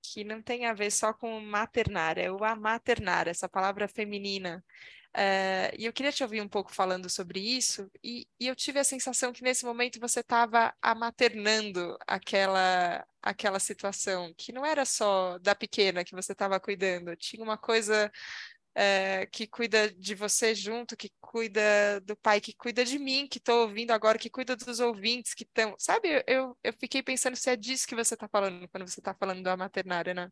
que 0.00 0.22
não 0.22 0.40
tem 0.40 0.66
a 0.66 0.72
ver 0.72 0.92
só 0.92 1.12
com 1.12 1.40
maternar, 1.40 2.16
é 2.16 2.30
o 2.30 2.44
amaternar, 2.44 3.26
essa 3.26 3.48
palavra 3.48 3.88
feminina. 3.88 4.64
É, 5.18 5.72
e 5.76 5.86
eu 5.86 5.92
queria 5.92 6.12
te 6.12 6.22
ouvir 6.22 6.42
um 6.42 6.48
pouco 6.48 6.72
falando 6.72 7.08
sobre 7.08 7.40
isso, 7.40 7.90
e, 8.04 8.28
e 8.38 8.46
eu 8.46 8.54
tive 8.54 8.78
a 8.78 8.84
sensação 8.84 9.32
que 9.32 9.42
nesse 9.42 9.64
momento 9.64 9.98
você 9.98 10.20
estava 10.20 10.74
amaternando 10.80 11.96
aquela, 12.06 13.04
aquela 13.22 13.58
situação, 13.58 14.32
que 14.36 14.52
não 14.52 14.64
era 14.64 14.84
só 14.84 15.38
da 15.38 15.54
pequena 15.54 16.04
que 16.04 16.14
você 16.14 16.32
estava 16.32 16.60
cuidando, 16.60 17.16
tinha 17.16 17.42
uma 17.42 17.56
coisa 17.56 18.12
é, 18.78 19.24
que 19.24 19.46
cuida 19.46 19.90
de 19.90 20.14
você 20.14 20.54
junto, 20.54 20.98
que 20.98 21.10
cuida 21.18 21.98
do 22.02 22.14
pai, 22.14 22.42
que 22.42 22.52
cuida 22.52 22.84
de 22.84 22.98
mim, 22.98 23.26
que 23.26 23.38
estou 23.38 23.62
ouvindo 23.62 23.90
agora, 23.90 24.18
que 24.18 24.28
cuida 24.28 24.54
dos 24.54 24.80
ouvintes 24.80 25.32
que 25.32 25.44
estão. 25.44 25.74
Sabe, 25.78 26.22
eu, 26.26 26.54
eu 26.62 26.74
fiquei 26.74 27.02
pensando 27.02 27.36
se 27.36 27.48
é 27.48 27.56
disso 27.56 27.88
que 27.88 27.94
você 27.94 28.12
está 28.12 28.28
falando 28.28 28.68
quando 28.68 28.86
você 28.86 29.00
está 29.00 29.14
falando 29.14 29.42
da 29.42 29.56
maternária, 29.56 30.12
né? 30.12 30.30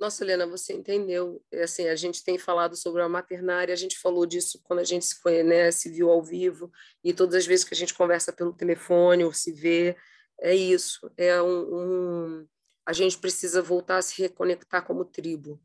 Nossa, 0.00 0.24
Helena, 0.24 0.46
você 0.46 0.72
entendeu. 0.72 1.44
É 1.52 1.64
assim, 1.64 1.88
a 1.88 1.96
gente 1.96 2.24
tem 2.24 2.38
falado 2.38 2.74
sobre 2.74 3.02
a 3.02 3.08
maternária, 3.08 3.74
a 3.74 3.76
gente 3.76 3.98
falou 3.98 4.24
disso 4.24 4.58
quando 4.64 4.78
a 4.78 4.84
gente 4.84 5.04
se 5.04 5.20
conhece, 5.20 5.90
viu 5.90 6.10
ao 6.10 6.22
vivo, 6.22 6.72
e 7.04 7.12
todas 7.12 7.34
as 7.34 7.46
vezes 7.46 7.66
que 7.66 7.74
a 7.74 7.76
gente 7.76 7.92
conversa 7.92 8.32
pelo 8.32 8.54
telefone 8.54 9.24
ou 9.24 9.32
se 9.32 9.52
vê, 9.52 9.94
é 10.40 10.54
isso. 10.54 11.10
É 11.18 11.40
um, 11.42 12.40
um 12.40 12.48
a 12.86 12.94
gente 12.94 13.18
precisa 13.18 13.60
voltar 13.60 13.98
a 13.98 14.02
se 14.02 14.22
reconectar 14.22 14.86
como 14.86 15.04
tribo 15.04 15.60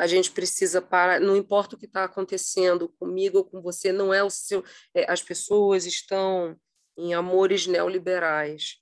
a 0.00 0.06
gente 0.06 0.30
precisa 0.30 0.80
parar, 0.80 1.20
não 1.20 1.36
importa 1.36 1.76
o 1.76 1.78
que 1.78 1.84
está 1.84 2.04
acontecendo 2.04 2.88
comigo 2.88 3.36
ou 3.36 3.44
com 3.44 3.60
você, 3.60 3.92
não 3.92 4.14
é 4.14 4.24
o 4.24 4.30
seu. 4.30 4.64
É, 4.94 5.10
as 5.12 5.22
pessoas 5.22 5.84
estão 5.84 6.58
em 6.96 7.12
amores 7.12 7.66
neoliberais. 7.66 8.78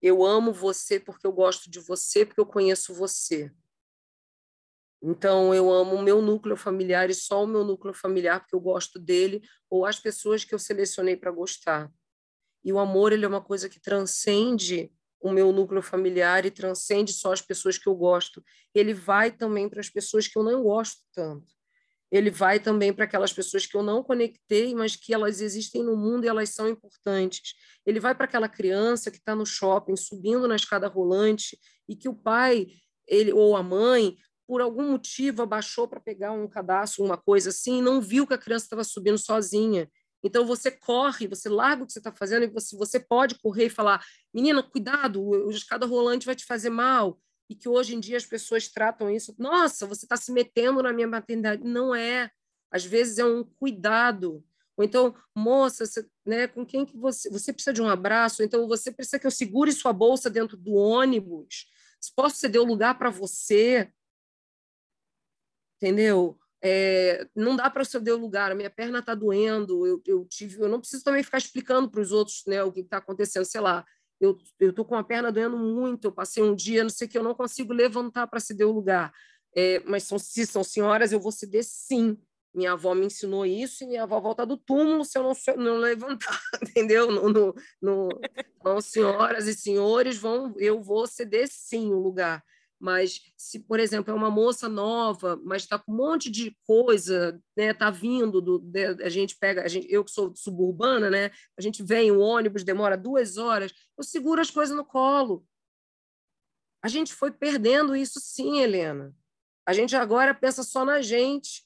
Eu 0.00 0.24
amo 0.24 0.52
você 0.52 1.00
porque 1.00 1.26
eu 1.26 1.32
gosto 1.32 1.68
de 1.68 1.80
você, 1.80 2.24
porque 2.24 2.40
eu 2.40 2.46
conheço 2.46 2.94
você. 2.94 3.50
Então, 5.02 5.52
eu 5.52 5.68
amo 5.68 5.96
o 5.96 6.02
meu 6.02 6.22
núcleo 6.22 6.56
familiar 6.56 7.10
e 7.10 7.14
só 7.14 7.42
o 7.42 7.46
meu 7.46 7.64
núcleo 7.64 7.92
familiar 7.92 8.38
porque 8.38 8.54
eu 8.54 8.60
gosto 8.60 9.00
dele, 9.00 9.42
ou 9.68 9.84
as 9.84 9.98
pessoas 9.98 10.44
que 10.44 10.54
eu 10.54 10.60
selecionei 10.60 11.16
para 11.16 11.32
gostar. 11.32 11.90
E 12.64 12.72
o 12.72 12.78
amor 12.78 13.12
ele 13.12 13.24
é 13.24 13.28
uma 13.28 13.42
coisa 13.42 13.68
que 13.68 13.80
transcende 13.80 14.92
o 15.22 15.30
meu 15.30 15.52
núcleo 15.52 15.80
familiar 15.80 16.44
e 16.44 16.50
transcende 16.50 17.12
só 17.12 17.32
as 17.32 17.40
pessoas 17.40 17.78
que 17.78 17.88
eu 17.88 17.94
gosto. 17.94 18.42
Ele 18.74 18.92
vai 18.92 19.30
também 19.30 19.68
para 19.68 19.80
as 19.80 19.88
pessoas 19.88 20.26
que 20.26 20.38
eu 20.38 20.42
não 20.42 20.62
gosto 20.62 21.00
tanto. 21.14 21.46
Ele 22.10 22.30
vai 22.30 22.60
também 22.60 22.92
para 22.92 23.06
aquelas 23.06 23.32
pessoas 23.32 23.64
que 23.64 23.74
eu 23.74 23.82
não 23.82 24.02
conectei, 24.02 24.74
mas 24.74 24.94
que 24.94 25.14
elas 25.14 25.40
existem 25.40 25.82
no 25.82 25.96
mundo 25.96 26.24
e 26.24 26.28
elas 26.28 26.50
são 26.50 26.68
importantes. 26.68 27.54
Ele 27.86 27.98
vai 27.98 28.14
para 28.14 28.26
aquela 28.26 28.48
criança 28.48 29.10
que 29.10 29.16
está 29.16 29.34
no 29.34 29.46
shopping, 29.46 29.96
subindo 29.96 30.46
na 30.46 30.56
escada 30.56 30.88
rolante, 30.88 31.58
e 31.88 31.96
que 31.96 32.10
o 32.10 32.14
pai 32.14 32.66
ele 33.08 33.32
ou 33.32 33.56
a 33.56 33.62
mãe, 33.62 34.16
por 34.46 34.60
algum 34.60 34.90
motivo, 34.90 35.42
abaixou 35.42 35.88
para 35.88 36.00
pegar 36.00 36.32
um 36.32 36.46
cadastro, 36.46 37.02
uma 37.02 37.16
coisa 37.16 37.48
assim, 37.48 37.78
e 37.78 37.82
não 37.82 38.00
viu 38.00 38.26
que 38.26 38.34
a 38.34 38.38
criança 38.38 38.66
estava 38.66 38.84
subindo 38.84 39.16
sozinha. 39.16 39.88
Então 40.22 40.46
você 40.46 40.70
corre, 40.70 41.26
você 41.26 41.48
larga 41.48 41.82
o 41.82 41.86
que 41.86 41.92
você 41.92 41.98
está 41.98 42.12
fazendo 42.12 42.44
e 42.44 42.48
você, 42.48 42.76
você 42.76 43.00
pode 43.00 43.34
correr 43.36 43.66
e 43.66 43.70
falar: 43.70 44.04
menina, 44.32 44.62
cuidado, 44.62 45.22
o 45.22 45.50
escada 45.50 45.86
rolante 45.86 46.26
vai 46.26 46.34
te 46.34 46.44
fazer 46.44 46.70
mal. 46.70 47.18
E 47.50 47.54
que 47.54 47.68
hoje 47.68 47.94
em 47.94 48.00
dia 48.00 48.16
as 48.16 48.24
pessoas 48.24 48.68
tratam 48.68 49.10
isso, 49.10 49.34
nossa, 49.36 49.86
você 49.86 50.06
está 50.06 50.16
se 50.16 50.32
metendo 50.32 50.82
na 50.82 50.92
minha 50.92 51.08
maternidade. 51.08 51.62
Não 51.64 51.94
é. 51.94 52.30
Às 52.70 52.84
vezes 52.84 53.18
é 53.18 53.24
um 53.24 53.44
cuidado. 53.44 54.42
Ou 54.76 54.84
então, 54.84 55.14
moça, 55.34 55.84
você, 55.84 56.08
né, 56.24 56.46
com 56.46 56.64
quem 56.64 56.86
que 56.86 56.96
você. 56.96 57.28
Você 57.30 57.52
precisa 57.52 57.72
de 57.72 57.82
um 57.82 57.88
abraço, 57.88 58.42
então 58.42 58.66
você 58.66 58.90
precisa 58.90 59.18
que 59.18 59.26
eu 59.26 59.30
segure 59.30 59.72
sua 59.72 59.92
bolsa 59.92 60.30
dentro 60.30 60.56
do 60.56 60.72
ônibus. 60.74 61.66
Posso 62.16 62.36
ceder 62.36 62.60
o 62.60 62.64
lugar 62.64 62.98
para 62.98 63.10
você? 63.10 63.92
Entendeu? 65.76 66.38
É, 66.64 67.26
não 67.34 67.56
dá 67.56 67.68
para 67.68 67.84
ceder 67.84 68.14
o 68.14 68.18
lugar, 68.18 68.52
a 68.52 68.54
minha 68.54 68.70
perna 68.70 69.00
está 69.00 69.16
doendo, 69.16 69.84
eu, 69.84 70.00
eu, 70.06 70.24
tive, 70.26 70.60
eu 70.60 70.68
não 70.68 70.78
preciso 70.78 71.02
também 71.02 71.22
ficar 71.24 71.38
explicando 71.38 71.90
para 71.90 72.00
os 72.00 72.12
outros 72.12 72.44
né, 72.46 72.62
o 72.62 72.70
que 72.70 72.80
está 72.80 72.98
acontecendo, 72.98 73.44
sei 73.44 73.60
lá, 73.60 73.84
eu 74.20 74.38
estou 74.60 74.84
com 74.84 74.94
a 74.94 75.02
perna 75.02 75.32
doendo 75.32 75.58
muito, 75.58 76.06
eu 76.06 76.12
passei 76.12 76.40
um 76.40 76.54
dia, 76.54 76.84
não 76.84 76.90
sei 76.90 77.08
o 77.08 77.10
que, 77.10 77.18
eu 77.18 77.24
não 77.24 77.34
consigo 77.34 77.72
levantar 77.72 78.28
para 78.28 78.38
ceder 78.38 78.68
o 78.68 78.72
lugar. 78.72 79.12
É, 79.54 79.80
mas 79.80 80.04
são, 80.04 80.18
se 80.18 80.46
são 80.46 80.62
senhoras, 80.62 81.10
eu 81.10 81.18
vou 81.18 81.32
ceder 81.32 81.64
sim. 81.64 82.16
Minha 82.54 82.72
avó 82.72 82.94
me 82.94 83.06
ensinou 83.06 83.44
isso 83.44 83.82
e 83.82 83.86
minha 83.88 84.04
avó 84.04 84.20
volta 84.20 84.46
do 84.46 84.56
túmulo 84.56 85.04
se 85.04 85.18
eu 85.18 85.22
não, 85.24 85.32
não 85.56 85.76
levantar, 85.78 86.40
entendeu? 86.62 87.10
No, 87.10 87.28
no, 87.28 87.54
no, 87.80 88.08
então, 88.60 88.80
senhoras 88.80 89.48
e 89.48 89.54
senhores, 89.54 90.18
vão, 90.18 90.54
eu 90.56 90.80
vou 90.80 91.06
ceder 91.08 91.48
sim 91.50 91.92
o 91.92 91.98
lugar 91.98 92.44
mas 92.82 93.20
se, 93.36 93.60
por 93.60 93.78
exemplo, 93.78 94.10
é 94.10 94.14
uma 94.14 94.28
moça 94.28 94.68
nova, 94.68 95.40
mas 95.44 95.62
está 95.62 95.78
com 95.78 95.92
um 95.92 95.96
monte 95.96 96.28
de 96.28 96.56
coisa, 96.66 97.40
né? 97.56 97.72
Tá 97.72 97.90
vindo 97.90 98.40
do, 98.40 98.58
de, 98.58 98.86
a 99.04 99.08
gente 99.08 99.36
pega, 99.38 99.62
a 99.62 99.68
gente, 99.68 99.86
eu 99.88 100.04
que 100.04 100.10
sou 100.10 100.34
suburbana, 100.34 101.08
né? 101.08 101.30
A 101.56 101.62
gente 101.62 101.80
vem 101.80 102.10
o 102.10 102.18
ônibus 102.18 102.64
demora 102.64 102.96
duas 102.96 103.36
horas, 103.38 103.72
eu 103.96 104.02
seguro 104.02 104.40
as 104.40 104.50
coisas 104.50 104.76
no 104.76 104.84
colo. 104.84 105.46
A 106.82 106.88
gente 106.88 107.14
foi 107.14 107.30
perdendo 107.30 107.94
isso, 107.94 108.18
sim, 108.18 108.58
Helena. 108.58 109.14
A 109.64 109.72
gente 109.72 109.94
agora 109.94 110.34
pensa 110.34 110.64
só 110.64 110.84
na 110.84 111.00
gente. 111.00 111.64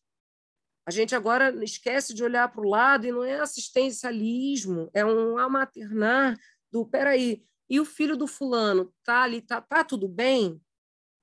A 0.86 0.90
gente 0.90 1.14
agora 1.14 1.64
esquece 1.64 2.12
de 2.12 2.22
olhar 2.22 2.52
para 2.52 2.60
o 2.60 2.68
lado 2.68 3.06
e 3.06 3.10
não 3.10 3.24
é 3.24 3.40
assistencialismo, 3.40 4.90
é 4.92 5.04
um 5.04 5.38
amaternar 5.38 6.38
do 6.70 6.86
peraí. 6.86 7.42
E 7.68 7.80
o 7.80 7.86
filho 7.86 8.18
do 8.18 8.26
fulano 8.26 8.94
tá 9.02 9.22
ali, 9.22 9.40
tá, 9.40 9.62
tá 9.62 9.82
tudo 9.82 10.06
bem? 10.06 10.60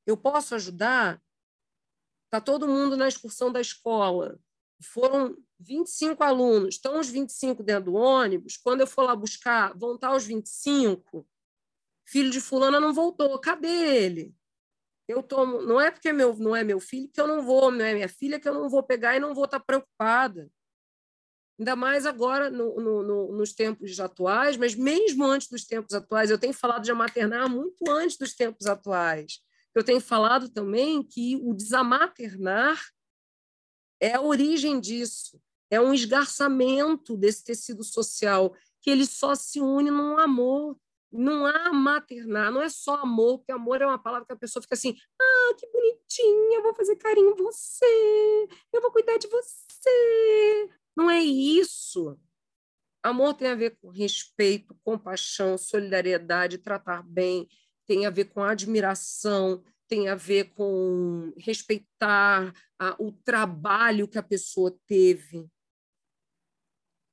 Eu 0.05 0.17
posso 0.17 0.55
ajudar? 0.55 1.21
Está 2.25 2.41
todo 2.41 2.67
mundo 2.67 2.97
na 2.97 3.07
excursão 3.07 3.51
da 3.51 3.61
escola. 3.61 4.39
Foram 4.81 5.37
25 5.59 6.23
alunos, 6.23 6.75
estão 6.75 6.99
os 6.99 7.09
25 7.09 7.63
dentro 7.63 7.91
do 7.91 7.93
ônibus. 7.93 8.57
Quando 8.57 8.81
eu 8.81 8.87
for 8.87 9.03
lá 9.03 9.15
buscar, 9.15 9.77
vão 9.77 9.95
estar 9.95 10.13
os 10.13 10.25
25. 10.25 11.27
Filho 12.05 12.29
de 12.29 12.41
fulana 12.41 12.79
não 12.79 12.93
voltou, 12.93 13.39
cadê 13.39 13.67
ele? 13.67 14.35
Eu 15.07 15.21
tomo, 15.21 15.61
não 15.61 15.79
é 15.79 15.91
porque 15.91 16.11
meu, 16.11 16.35
não 16.35 16.55
é 16.55 16.63
meu 16.63 16.79
filho 16.79 17.09
que 17.09 17.19
eu 17.19 17.27
não 17.27 17.43
vou, 17.43 17.71
não 17.71 17.83
é 17.83 17.93
minha 17.93 18.09
filha 18.09 18.39
que 18.39 18.47
eu 18.47 18.53
não 18.53 18.69
vou 18.69 18.83
pegar 18.83 19.15
e 19.15 19.19
não 19.19 19.33
vou 19.33 19.45
estar 19.45 19.59
preocupada. 19.59 20.49
Ainda 21.59 21.75
mais 21.75 22.05
agora 22.05 22.49
no, 22.49 22.75
no, 22.79 23.03
no, 23.03 23.31
nos 23.33 23.53
tempos 23.53 23.99
atuais, 23.99 24.57
mas 24.57 24.75
mesmo 24.75 25.23
antes 25.25 25.47
dos 25.49 25.65
tempos 25.65 25.93
atuais, 25.93 26.31
eu 26.31 26.39
tenho 26.39 26.53
falado 26.53 26.83
de 26.83 26.93
maternar 26.93 27.47
muito 27.49 27.89
antes 27.89 28.17
dos 28.17 28.33
tempos 28.33 28.65
atuais. 28.65 29.39
Eu 29.75 29.83
tenho 29.83 29.99
falado 29.99 30.49
também 30.49 31.01
que 31.01 31.35
o 31.43 31.53
desamaternar 31.53 32.79
é 33.99 34.13
a 34.15 34.21
origem 34.21 34.79
disso, 34.79 35.41
é 35.69 35.79
um 35.79 35.93
esgarçamento 35.93 37.17
desse 37.17 37.43
tecido 37.43 37.83
social, 37.83 38.55
que 38.81 38.89
ele 38.89 39.05
só 39.05 39.33
se 39.33 39.59
une 39.59 39.89
num 39.89 40.17
amor. 40.17 40.77
Não 41.15 41.45
há 41.45 41.71
maternar, 41.71 42.51
não 42.51 42.61
é 42.61 42.69
só 42.69 42.95
amor, 42.95 43.37
porque 43.37 43.51
amor 43.51 43.81
é 43.81 43.85
uma 43.85 44.01
palavra 44.01 44.25
que 44.25 44.33
a 44.33 44.37
pessoa 44.37 44.61
fica 44.63 44.73
assim: 44.73 44.95
ah, 45.21 45.53
que 45.57 45.67
bonitinha, 45.67 46.57
eu 46.57 46.63
vou 46.63 46.73
fazer 46.73 46.95
carinho 46.95 47.31
em 47.31 47.35
você, 47.35 48.47
eu 48.73 48.81
vou 48.81 48.91
cuidar 48.91 49.17
de 49.17 49.27
você. 49.27 50.69
Não 50.95 51.09
é 51.09 51.21
isso. 51.21 52.19
Amor 53.03 53.33
tem 53.35 53.49
a 53.49 53.55
ver 53.55 53.77
com 53.79 53.89
respeito, 53.89 54.75
compaixão, 54.83 55.57
solidariedade, 55.57 56.57
tratar 56.57 57.03
bem, 57.03 57.47
tem 57.87 58.05
a 58.05 58.09
ver 58.09 58.25
com 58.25 58.43
admiração, 58.43 59.63
tem 59.87 60.07
a 60.09 60.15
ver 60.15 60.53
com 60.55 61.33
respeitar 61.37 62.53
a, 62.79 62.95
o 62.99 63.11
trabalho 63.11 64.07
que 64.07 64.17
a 64.17 64.23
pessoa 64.23 64.75
teve. 64.87 65.47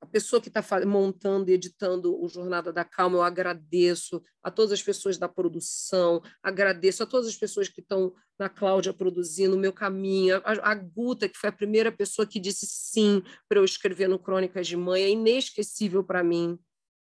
A 0.01 0.05
pessoa 0.07 0.41
que 0.41 0.47
está 0.47 0.63
montando 0.83 1.51
e 1.51 1.53
editando 1.53 2.19
o 2.19 2.27
Jornada 2.27 2.73
da 2.73 2.83
Calma, 2.83 3.17
eu 3.17 3.21
agradeço 3.21 4.23
a 4.41 4.49
todas 4.49 4.71
as 4.71 4.81
pessoas 4.81 5.15
da 5.15 5.29
produção, 5.29 6.23
agradeço 6.41 7.03
a 7.03 7.05
todas 7.05 7.27
as 7.27 7.35
pessoas 7.35 7.69
que 7.69 7.81
estão 7.81 8.11
na 8.39 8.49
Cláudia 8.49 8.91
produzindo 8.91 9.55
o 9.55 9.59
meu 9.59 9.71
caminho, 9.71 10.37
a, 10.37 10.71
a 10.71 10.73
Guta, 10.73 11.29
que 11.29 11.37
foi 11.37 11.49
a 11.49 11.53
primeira 11.53 11.91
pessoa 11.91 12.25
que 12.25 12.39
disse 12.39 12.65
sim 12.65 13.21
para 13.47 13.59
eu 13.59 13.63
escrever 13.63 14.09
no 14.09 14.17
Crônicas 14.17 14.65
de 14.65 14.75
Mãe, 14.75 15.03
é 15.03 15.09
inesquecível 15.11 16.03
para 16.03 16.23
mim. 16.23 16.57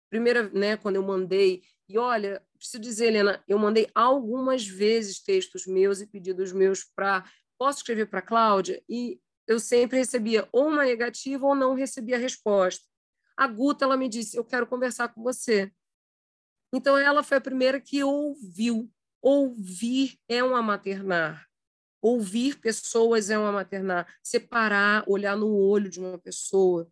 Primeira, 0.09 0.49
né, 0.49 0.75
quando 0.75 0.97
eu 0.97 1.03
mandei, 1.03 1.61
e 1.89 1.98
olha, 1.98 2.39
preciso 2.55 2.79
dizer, 2.79 3.08
Helena, 3.08 3.43
eu 3.48 3.58
mandei 3.58 3.89
algumas 3.96 4.65
vezes 4.67 5.19
textos 5.19 5.65
meus 5.65 6.00
e 6.00 6.05
pedidos 6.05 6.53
meus 6.53 6.84
para. 6.84 7.25
Posso 7.58 7.79
escrever 7.79 8.05
para 8.05 8.19
a 8.19 8.22
Cláudia? 8.22 8.81
E 8.88 9.19
eu 9.48 9.60
sempre 9.60 9.98
recebia 9.98 10.48
ou 10.51 10.67
uma 10.67 10.86
negativa 10.86 11.48
ou 11.48 11.55
não 11.55 11.74
recebia 11.74 12.19
resposta. 12.19 12.86
A 13.36 13.48
Guta 13.48 13.86
ela 13.86 13.98
me 13.98 14.08
disse: 14.08 14.38
Eu 14.38 14.46
quero 14.46 14.67
conversar 14.67 15.10
com 15.10 15.23
você. 15.23 15.71
Então, 16.71 16.95
ela 16.95 17.23
foi 17.23 17.38
a 17.38 17.41
primeira 17.41 17.82
que 17.82 18.04
ouviu. 18.04 18.88
Ouvir 19.19 20.19
é 20.30 20.43
um 20.43 20.62
maternar. 20.62 21.47
Ouvir 22.02 22.60
pessoas 22.60 23.32
é 23.32 23.39
um 23.39 23.52
maternar. 23.52 24.08
Separar, 24.21 25.04
olhar 25.08 25.36
no 25.36 25.52
olho 25.58 25.89
de 25.89 25.99
uma 25.99 26.19
pessoa 26.19 26.88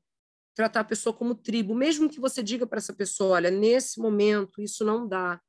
tratar 0.58 0.80
a 0.80 0.84
pessoa 0.84 1.16
como 1.16 1.36
tribo, 1.36 1.76
mesmo 1.76 2.10
que 2.10 2.20
você 2.20 2.42
diga 2.42 2.66
para 2.66 2.80
essa 2.80 2.92
pessoa, 2.92 3.36
olha, 3.36 3.52
nesse 3.52 4.00
momento 4.00 4.60
isso 4.60 4.84
não 4.84 5.08
dá. 5.08 5.40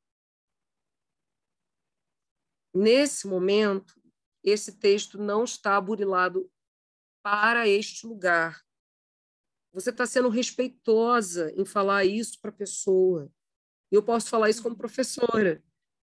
Nesse 2.75 3.27
momento, 3.27 3.95
esse 4.45 4.79
texto 4.79 5.17
não 5.17 5.45
está 5.45 5.81
burilado 5.81 6.53
para 7.23 7.67
este 7.67 8.07
lugar. 8.07 8.61
Você 9.73 9.89
está 9.89 10.05
sendo 10.05 10.29
respeitosa 10.29 11.55
em 11.57 11.65
falar 11.65 12.05
isso 12.05 12.39
para 12.39 12.51
a 12.51 12.55
pessoa. 12.55 13.33
E 13.91 13.95
eu 13.95 14.03
posso 14.03 14.29
falar 14.29 14.51
isso 14.51 14.63
como 14.63 14.77
professora, 14.77 15.65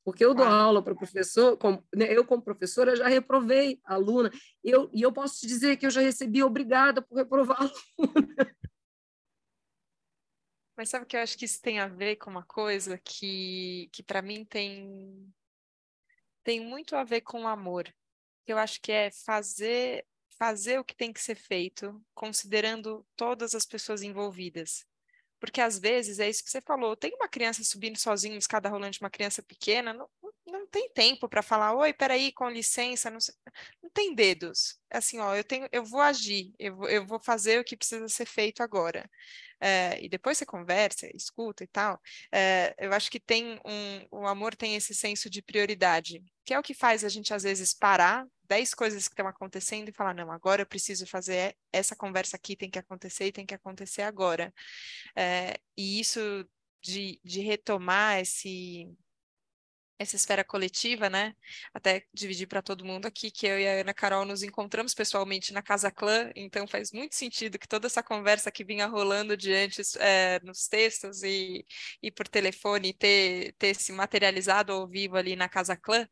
porque 0.04 0.24
eu 0.24 0.35
dou 0.35 0.46
aula 0.46 0.80
para 0.80 0.94
professor, 0.94 1.57
como, 1.57 1.85
né, 1.92 2.16
eu 2.16 2.24
como 2.24 2.40
professora 2.40 2.94
já 2.94 3.09
reprovei 3.09 3.80
a 3.85 3.94
aluna, 3.94 4.30
eu, 4.62 4.88
e 4.92 5.02
eu 5.02 5.12
posso 5.12 5.40
te 5.40 5.48
dizer 5.48 5.78
que 5.78 5.85
eu 5.85 5.90
já 5.90 6.00
recebi 6.00 6.44
obrigada 6.44 7.02
por 7.02 7.16
reprovar 7.16 7.61
a 7.61 7.64
aluna. 7.64 8.54
Mas 10.76 10.88
sabe 10.88 11.06
que 11.06 11.16
eu 11.16 11.20
acho 11.20 11.38
que 11.38 11.44
isso 11.44 11.60
tem 11.62 11.78
a 11.78 11.87
ver 11.87 12.16
com 12.16 12.30
uma 12.30 12.44
coisa 12.44 12.98
que, 12.98 13.88
que 13.92 14.02
para 14.02 14.20
mim 14.20 14.44
tem, 14.44 15.32
tem 16.42 16.60
muito 16.60 16.96
a 16.96 17.04
ver 17.04 17.20
com 17.20 17.46
amor. 17.46 17.92
Eu 18.46 18.58
acho 18.58 18.80
que 18.80 18.90
é 18.90 19.10
fazer, 19.10 20.04
fazer 20.37 20.78
o 20.78 20.84
que 20.84 20.96
tem 20.96 21.12
que 21.12 21.22
ser 21.22 21.37
feito, 21.37 22.04
considerando 22.12 23.06
todas 23.16 23.54
as 23.54 23.64
pessoas 23.64 24.02
envolvidas. 24.02 24.84
Porque 25.38 25.60
às 25.60 25.78
vezes 25.78 26.18
é 26.18 26.28
isso 26.28 26.42
que 26.42 26.50
você 26.50 26.60
falou, 26.60 26.96
tem 26.96 27.14
uma 27.14 27.28
criança 27.28 27.62
subindo 27.62 27.98
sozinha, 27.98 28.37
escada 28.37 28.68
rolante, 28.68 29.00
uma 29.00 29.10
criança 29.10 29.42
pequena, 29.42 29.92
não, 29.92 30.08
não 30.46 30.66
tem 30.66 30.90
tempo 30.90 31.28
para 31.28 31.42
falar, 31.42 31.74
oi, 31.74 31.92
peraí, 31.92 32.32
com 32.32 32.48
licença, 32.48 33.10
não, 33.10 33.18
não 33.82 33.90
tem 33.90 34.14
dedos. 34.14 34.78
É 34.90 34.98
assim, 34.98 35.18
ó, 35.18 35.34
eu 35.34 35.44
tenho, 35.44 35.68
eu 35.70 35.84
vou 35.84 36.00
agir, 36.00 36.54
eu 36.58 36.84
eu 36.88 37.06
vou 37.06 37.20
fazer 37.20 37.60
o 37.60 37.64
que 37.64 37.76
precisa 37.76 38.08
ser 38.08 38.26
feito 38.26 38.62
agora 38.62 39.08
é, 39.64 39.98
e 40.05 40.11
depois 40.11 40.37
você 40.37 40.44
conversa, 40.44 41.09
escuta 41.16 41.64
e 41.64 41.66
tal, 41.66 41.98
é, 42.31 42.74
eu 42.79 42.92
acho 42.92 43.11
que 43.11 43.18
tem 43.18 43.59
um, 43.64 44.07
o 44.11 44.27
amor 44.27 44.55
tem 44.55 44.77
esse 44.77 44.94
senso 44.94 45.31
de 45.31 45.40
prioridade, 45.40 46.22
que 46.44 46.53
é 46.53 46.59
o 46.59 46.62
que 46.62 46.74
faz 46.74 47.03
a 47.03 47.09
gente 47.09 47.33
às 47.33 47.44
vezes 47.44 47.72
parar 47.72 48.27
dez 48.46 48.74
coisas 48.74 49.09
que 49.09 49.14
estão 49.14 49.27
acontecendo 49.27 49.88
e 49.88 49.92
falar, 49.92 50.12
não, 50.12 50.31
agora 50.31 50.61
eu 50.61 50.66
preciso 50.66 51.07
fazer 51.07 51.57
essa 51.72 51.96
conversa 51.96 52.37
aqui, 52.37 52.55
tem 52.55 52.68
que 52.70 52.79
acontecer 52.79 53.29
e 53.29 53.33
tem 53.33 53.46
que 53.46 53.55
acontecer 53.55 54.03
agora. 54.03 54.53
É, 55.16 55.55
e 55.74 55.98
isso 55.98 56.20
de, 56.83 57.18
de 57.24 57.40
retomar 57.40 58.20
esse 58.20 58.87
essa 59.98 60.16
esfera 60.16 60.44
coletiva, 60.44 61.09
né? 61.09 61.35
Até 61.72 62.04
dividir 62.12 62.46
para 62.46 62.62
todo 62.62 62.85
mundo 62.85 63.07
aqui 63.07 63.30
que 63.30 63.46
eu 63.46 63.59
e 63.59 63.66
a 63.66 63.80
Ana 63.80 63.94
Carol 63.94 64.24
nos 64.24 64.42
encontramos 64.42 64.94
pessoalmente 64.94 65.52
na 65.52 65.62
Casa 65.62 65.90
Clã, 65.90 66.30
então 66.35 66.66
faz 66.66 66.92
muito 66.92 67.14
sentido 67.14 67.59
que 67.59 67.68
toda 67.68 67.87
essa 67.87 68.02
conversa 68.02 68.50
que 68.50 68.64
vinha 68.64 68.87
rolando 68.87 69.37
diante 69.37 69.83
é, 69.98 70.40
nos 70.42 70.66
textos 70.66 71.22
e, 71.22 71.64
e 72.02 72.11
por 72.11 72.28
telefone 72.28 72.92
ter, 72.92 73.54
ter 73.59 73.74
se 73.74 73.92
materializado 73.92 74.72
ao 74.72 74.88
vivo 74.88 75.16
ali 75.16 75.37
na 75.37 75.48
Casa 75.48 75.76
Clã, 75.76 76.09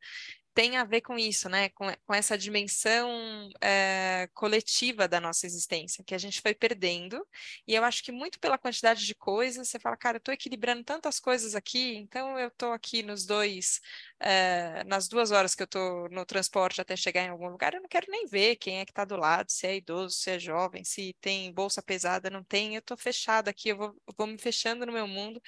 tem 0.54 0.76
a 0.76 0.84
ver 0.84 1.00
com 1.00 1.18
isso, 1.18 1.48
né? 1.48 1.68
Com, 1.70 1.86
com 2.06 2.14
essa 2.14 2.36
dimensão 2.36 3.48
é, 3.60 4.28
coletiva 4.34 5.08
da 5.08 5.20
nossa 5.20 5.46
existência, 5.46 6.04
que 6.04 6.14
a 6.14 6.18
gente 6.18 6.40
foi 6.40 6.54
perdendo. 6.54 7.26
E 7.66 7.74
eu 7.74 7.84
acho 7.84 8.02
que 8.02 8.12
muito 8.12 8.38
pela 8.38 8.58
quantidade 8.58 9.06
de 9.06 9.14
coisas, 9.14 9.68
você 9.68 9.78
fala, 9.78 9.96
cara, 9.96 10.16
eu 10.16 10.18
estou 10.18 10.34
equilibrando 10.34 10.84
tantas 10.84 11.18
coisas 11.18 11.54
aqui, 11.54 11.96
então 11.96 12.38
eu 12.38 12.48
estou 12.48 12.72
aqui 12.72 13.02
nos 13.02 13.24
dois, 13.26 13.80
é, 14.20 14.84
nas 14.84 15.08
duas 15.08 15.30
horas 15.30 15.54
que 15.54 15.62
eu 15.62 15.64
estou 15.64 16.08
no 16.10 16.24
transporte 16.26 16.80
até 16.80 16.96
chegar 16.96 17.22
em 17.24 17.30
algum 17.30 17.48
lugar, 17.48 17.74
eu 17.74 17.80
não 17.80 17.88
quero 17.88 18.06
nem 18.10 18.26
ver 18.26 18.56
quem 18.56 18.80
é 18.80 18.84
que 18.84 18.92
está 18.92 19.04
do 19.04 19.16
lado, 19.16 19.50
se 19.50 19.66
é 19.66 19.76
idoso, 19.76 20.16
se 20.16 20.30
é 20.30 20.38
jovem, 20.38 20.84
se 20.84 21.14
tem 21.20 21.52
bolsa 21.52 21.82
pesada, 21.82 22.30
não 22.30 22.44
tem. 22.44 22.74
Eu 22.74 22.80
estou 22.80 22.96
fechada 22.96 23.50
aqui, 23.50 23.70
eu 23.70 23.76
vou, 23.76 23.88
eu 24.06 24.14
vou 24.16 24.26
me 24.26 24.38
fechando 24.38 24.86
no 24.86 24.92
meu 24.92 25.06
mundo, 25.06 25.40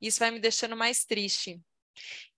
e 0.00 0.06
isso 0.08 0.18
vai 0.18 0.30
me 0.30 0.40
deixando 0.40 0.76
mais 0.76 1.04
triste. 1.04 1.60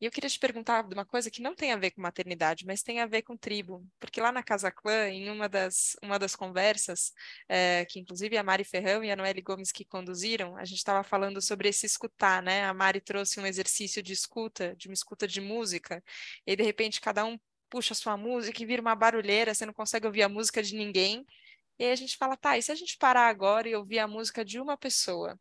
E 0.00 0.04
eu 0.04 0.10
queria 0.10 0.28
te 0.28 0.38
perguntar 0.38 0.82
de 0.82 0.94
uma 0.94 1.04
coisa 1.04 1.30
que 1.30 1.42
não 1.42 1.54
tem 1.54 1.72
a 1.72 1.76
ver 1.76 1.90
com 1.92 2.00
maternidade, 2.00 2.66
mas 2.66 2.82
tem 2.82 3.00
a 3.00 3.06
ver 3.06 3.22
com 3.22 3.36
tribo. 3.36 3.86
Porque 3.98 4.20
lá 4.20 4.32
na 4.32 4.42
Casa 4.42 4.70
Clã, 4.70 5.08
em 5.08 5.30
uma 5.30 5.48
das, 5.48 5.96
uma 6.02 6.18
das 6.18 6.36
conversas, 6.36 7.12
é, 7.48 7.84
que 7.86 7.98
inclusive 8.00 8.36
a 8.36 8.42
Mari 8.42 8.64
Ferrão 8.64 9.04
e 9.04 9.10
a 9.10 9.16
Noelle 9.16 9.42
Gomes 9.42 9.72
que 9.72 9.84
conduziram, 9.84 10.56
a 10.56 10.64
gente 10.64 10.78
estava 10.78 11.02
falando 11.02 11.40
sobre 11.40 11.68
esse 11.68 11.86
escutar, 11.86 12.42
né? 12.42 12.64
A 12.64 12.74
Mari 12.74 13.00
trouxe 13.00 13.40
um 13.40 13.46
exercício 13.46 14.02
de 14.02 14.12
escuta, 14.12 14.74
de 14.76 14.88
uma 14.88 14.94
escuta 14.94 15.26
de 15.26 15.40
música, 15.40 16.02
e 16.46 16.56
de 16.56 16.62
repente 16.62 17.00
cada 17.00 17.24
um 17.24 17.38
puxa 17.70 17.92
a 17.92 17.96
sua 17.96 18.16
música 18.16 18.62
e 18.62 18.66
vira 18.66 18.80
uma 18.82 18.94
barulheira, 18.94 19.54
você 19.54 19.66
não 19.66 19.72
consegue 19.72 20.06
ouvir 20.06 20.22
a 20.22 20.28
música 20.28 20.62
de 20.62 20.74
ninguém. 20.76 21.26
E 21.78 21.84
aí 21.84 21.92
a 21.92 21.96
gente 21.96 22.16
fala, 22.16 22.36
tá, 22.36 22.56
e 22.56 22.62
se 22.62 22.70
a 22.72 22.74
gente 22.74 22.96
parar 22.98 23.28
agora 23.28 23.68
e 23.68 23.74
ouvir 23.74 23.98
a 23.98 24.06
música 24.06 24.44
de 24.44 24.60
uma 24.60 24.76
pessoa? 24.76 25.38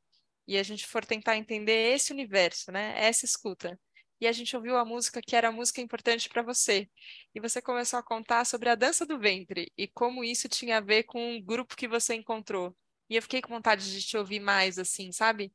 E 0.48 0.58
a 0.58 0.64
gente 0.64 0.86
for 0.88 1.06
tentar 1.06 1.38
entender 1.38 1.94
esse 1.94 2.12
universo, 2.12 2.72
né? 2.72 2.94
Essa 2.98 3.26
escuta 3.26 3.80
e 4.24 4.28
a 4.28 4.32
gente 4.32 4.56
ouviu 4.56 4.78
a 4.78 4.86
música 4.86 5.22
que 5.22 5.36
era 5.36 5.50
a 5.50 5.52
música 5.52 5.82
importante 5.82 6.30
para 6.30 6.42
você. 6.42 6.90
E 7.36 7.42
você 7.42 7.62
começou 7.62 8.00
a 8.00 8.04
contar 8.04 8.46
sobre 8.46 8.70
a 8.70 8.76
dança 8.76 9.06
do 9.06 9.20
ventre 9.20 9.70
e 9.78 9.86
como 9.86 10.24
isso 10.24 10.48
tinha 10.48 10.78
a 10.78 10.82
ver 10.82 11.04
com 11.04 11.36
o 11.36 11.44
grupo 11.44 11.76
que 11.76 11.90
você 11.90 12.16
encontrou. 12.16 12.74
E 13.10 13.18
eu 13.18 13.22
fiquei 13.22 13.42
com 13.42 13.50
vontade 13.54 13.92
de 13.92 14.02
te 14.02 14.16
ouvir 14.18 14.40
mais, 14.40 14.80
assim, 14.80 15.12
sabe? 15.12 15.52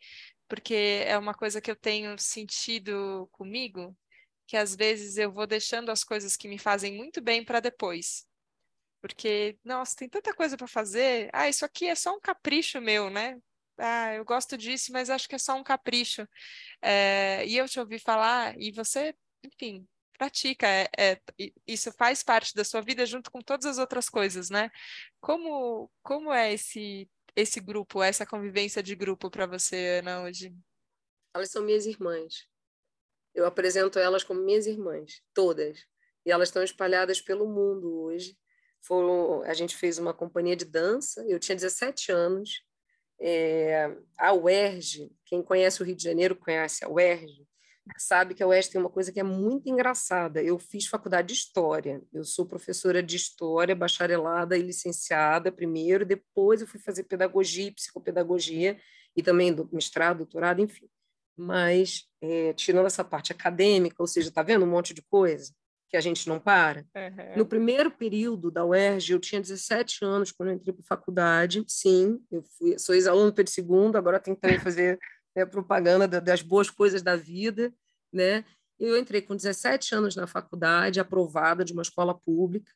Porque 0.47 1.03
é 1.07 1.17
uma 1.17 1.33
coisa 1.33 1.63
que 1.63 1.71
eu 1.71 1.77
tenho 1.77 2.19
sentido 2.19 3.27
comigo, 3.33 3.97
que 4.47 4.57
às 4.57 4.77
vezes 4.77 5.17
eu 5.17 5.33
vou 5.33 5.47
deixando 5.47 5.91
as 5.91 6.05
coisas 6.05 6.37
que 6.37 6.47
me 6.47 6.59
fazem 6.59 6.95
muito 6.95 7.23
bem 7.23 7.43
para 7.43 7.61
depois. 7.61 8.27
Porque, 9.01 9.59
nossa, 9.65 9.97
tem 9.97 10.11
tanta 10.11 10.35
coisa 10.35 10.59
para 10.59 10.67
fazer. 10.67 11.31
Ah, 11.33 11.49
isso 11.49 11.65
aqui 11.65 11.87
é 11.87 11.95
só 11.95 12.15
um 12.15 12.21
capricho 12.21 12.83
meu, 12.83 13.09
né? 13.09 13.41
Ah, 13.79 14.15
eu 14.15 14.25
gosto 14.25 14.57
disso, 14.59 14.93
mas 14.93 15.09
acho 15.09 15.29
que 15.29 15.35
é 15.37 15.39
só 15.39 15.55
um 15.55 15.63
capricho. 15.63 16.27
É, 16.83 17.47
e 17.47 17.57
eu 17.57 17.69
te 17.69 17.79
ouvi 17.79 17.99
falar, 17.99 18.55
e 18.61 18.73
você, 18.73 19.15
enfim, 19.45 19.87
pratica. 20.19 20.67
É, 20.67 20.91
é, 20.99 21.21
isso 21.67 21.93
faz 21.93 22.23
parte 22.23 22.55
da 22.55 22.65
sua 22.65 22.81
vida 22.83 23.07
junto 23.07 23.31
com 23.31 23.41
todas 23.41 23.65
as 23.67 23.79
outras 23.79 24.09
coisas, 24.09 24.51
né? 24.51 24.71
Como, 25.21 25.91
como 26.03 26.33
é 26.33 26.53
esse, 26.53 27.09
esse 27.37 27.61
grupo, 27.61 28.03
essa 28.03 28.27
convivência 28.27 28.83
de 28.83 28.97
grupo 28.97 29.31
para 29.31 29.47
você, 29.47 30.01
Ana, 30.01 30.23
hoje? 30.23 30.53
Elas 31.33 31.51
são 31.51 31.63
minhas 31.63 31.87
irmãs. 31.87 32.49
Eu 33.33 33.47
apresento 33.47 33.99
elas 33.99 34.25
como 34.25 34.41
minhas 34.41 34.67
irmãs, 34.67 35.23
todas. 35.33 35.87
E 36.27 36.33
elas 36.33 36.49
estão 36.49 36.63
espalhadas 36.65 37.21
pelo 37.21 37.47
mundo 37.47 38.03
hoje. 38.03 38.37
Foram, 38.81 39.43
a 39.43 39.55
gente 39.55 39.77
fez 39.77 39.99
uma 39.99 40.13
companhia 40.13 40.57
de 40.57 40.65
dança, 40.65 41.25
eu 41.29 41.39
tinha 41.39 41.55
17 41.55 42.11
anos. 42.11 42.65
É, 43.21 43.97
a 44.17 44.33
UERJ, 44.33 45.11
quem 45.25 45.43
conhece 45.43 45.83
o 45.83 45.85
Rio 45.85 45.97
de 45.97 46.05
Janeiro 46.05 46.37
conhece 46.37 46.85
a 46.85 46.89
UERJ, 46.89 47.47
sabe 47.97 48.35
que 48.35 48.43
a 48.43 48.47
UERJ 48.47 48.71
tem 48.71 48.81
uma 48.81 48.91
coisa 48.91 49.11
que 49.11 49.21
é 49.21 49.23
muito 49.23 49.69
engraçada. 49.69 50.43
Eu 50.43 50.59
fiz 50.59 50.87
faculdade 50.87 51.29
de 51.29 51.35
História, 51.35 52.03
eu 52.13 52.25
sou 52.25 52.47
professora 52.47 53.03
de 53.03 53.17
História, 53.17 53.75
bacharelada 53.75 54.57
e 54.57 54.63
licenciada 54.63 55.51
primeiro, 55.51 56.05
depois 56.05 56.61
eu 56.61 56.67
fui 56.67 56.81
fazer 56.81 57.05
Pedagogia 57.05 57.69
e 57.69 57.73
Psicopedagogia, 57.73 58.79
e 59.17 59.23
também 59.23 59.53
do 59.53 59.69
mestrado, 59.73 60.19
doutorado, 60.19 60.61
enfim. 60.61 60.89
Mas, 61.37 62.07
é, 62.21 62.53
tirando 62.53 62.87
essa 62.87 63.05
parte 63.05 63.33
acadêmica, 63.33 63.97
ou 64.01 64.07
seja, 64.07 64.29
está 64.29 64.43
vendo 64.43 64.65
um 64.65 64.71
monte 64.71 64.93
de 64.93 65.03
coisa? 65.03 65.53
Que 65.89 65.97
a 65.97 66.01
gente 66.01 66.29
não 66.29 66.39
para. 66.39 66.85
Uhum. 66.95 67.39
No 67.39 67.47
primeiro 67.47 67.91
período 67.91 68.51
da 68.51 68.65
UERJ, 68.65 69.13
eu 69.13 69.19
tinha 69.19 69.41
17 69.41 70.05
anos 70.05 70.31
quando 70.31 70.51
eu 70.51 70.55
entrei 70.57 70.73
para 70.73 70.83
a 70.83 70.87
faculdade. 70.87 71.65
Sim, 71.67 72.21
eu 72.31 72.43
fui, 72.43 72.79
sou 72.79 72.95
ex-aluno 72.95 73.31
do 73.31 73.35
Pedro 73.35 73.53
II, 73.57 73.97
agora 73.97 74.21
também 74.21 74.59
fazer 74.61 74.99
né, 75.35 75.47
propaganda 75.47 76.07
das 76.21 76.43
boas 76.43 76.69
coisas 76.69 77.03
da 77.03 77.17
vida. 77.17 77.73
Né? 78.13 78.45
Eu 78.79 78.99
entrei 78.99 79.23
com 79.23 79.35
17 79.35 79.95
anos 79.95 80.15
na 80.15 80.27
faculdade, 80.27 81.01
aprovada 81.01 81.65
de 81.65 81.73
uma 81.73 81.83
escola 81.83 82.15
pública. 82.15 82.73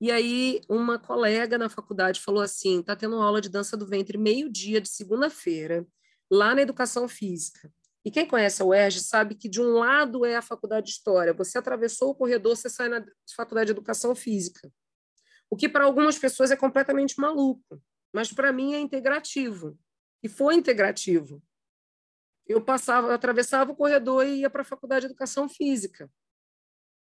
E 0.00 0.10
aí, 0.10 0.60
uma 0.68 0.98
colega 0.98 1.58
na 1.58 1.68
faculdade 1.68 2.20
falou 2.20 2.42
assim: 2.42 2.80
está 2.80 2.94
tendo 2.94 3.16
aula 3.16 3.40
de 3.40 3.48
dança 3.48 3.76
do 3.76 3.86
ventre 3.86 4.18
meio-dia 4.18 4.80
de 4.80 4.88
segunda-feira, 4.88 5.86
lá 6.30 6.54
na 6.54 6.62
educação 6.62 7.08
física. 7.08 7.72
E 8.06 8.10
quem 8.12 8.24
conhece 8.24 8.62
a 8.62 8.64
UERJ 8.64 9.00
sabe 9.00 9.34
que 9.34 9.48
de 9.48 9.60
um 9.60 9.78
lado 9.80 10.24
é 10.24 10.36
a 10.36 10.42
faculdade 10.42 10.86
de 10.86 10.92
História, 10.92 11.32
você 11.34 11.58
atravessou 11.58 12.10
o 12.10 12.14
corredor, 12.14 12.56
você 12.56 12.70
sai 12.70 12.88
na 12.88 13.04
faculdade 13.34 13.66
de 13.66 13.72
Educação 13.72 14.14
Física. 14.14 14.72
O 15.50 15.56
que 15.56 15.68
para 15.68 15.82
algumas 15.82 16.16
pessoas 16.16 16.52
é 16.52 16.56
completamente 16.56 17.20
maluco, 17.20 17.82
mas 18.12 18.32
para 18.32 18.52
mim 18.52 18.74
é 18.74 18.78
integrativo. 18.78 19.76
E 20.22 20.28
foi 20.28 20.54
integrativo. 20.54 21.42
Eu 22.46 22.64
passava, 22.64 23.08
eu 23.08 23.12
atravessava 23.12 23.72
o 23.72 23.76
corredor 23.76 24.24
e 24.24 24.42
ia 24.42 24.50
para 24.50 24.62
a 24.62 24.64
faculdade 24.64 25.00
de 25.00 25.06
Educação 25.10 25.48
Física. 25.48 26.08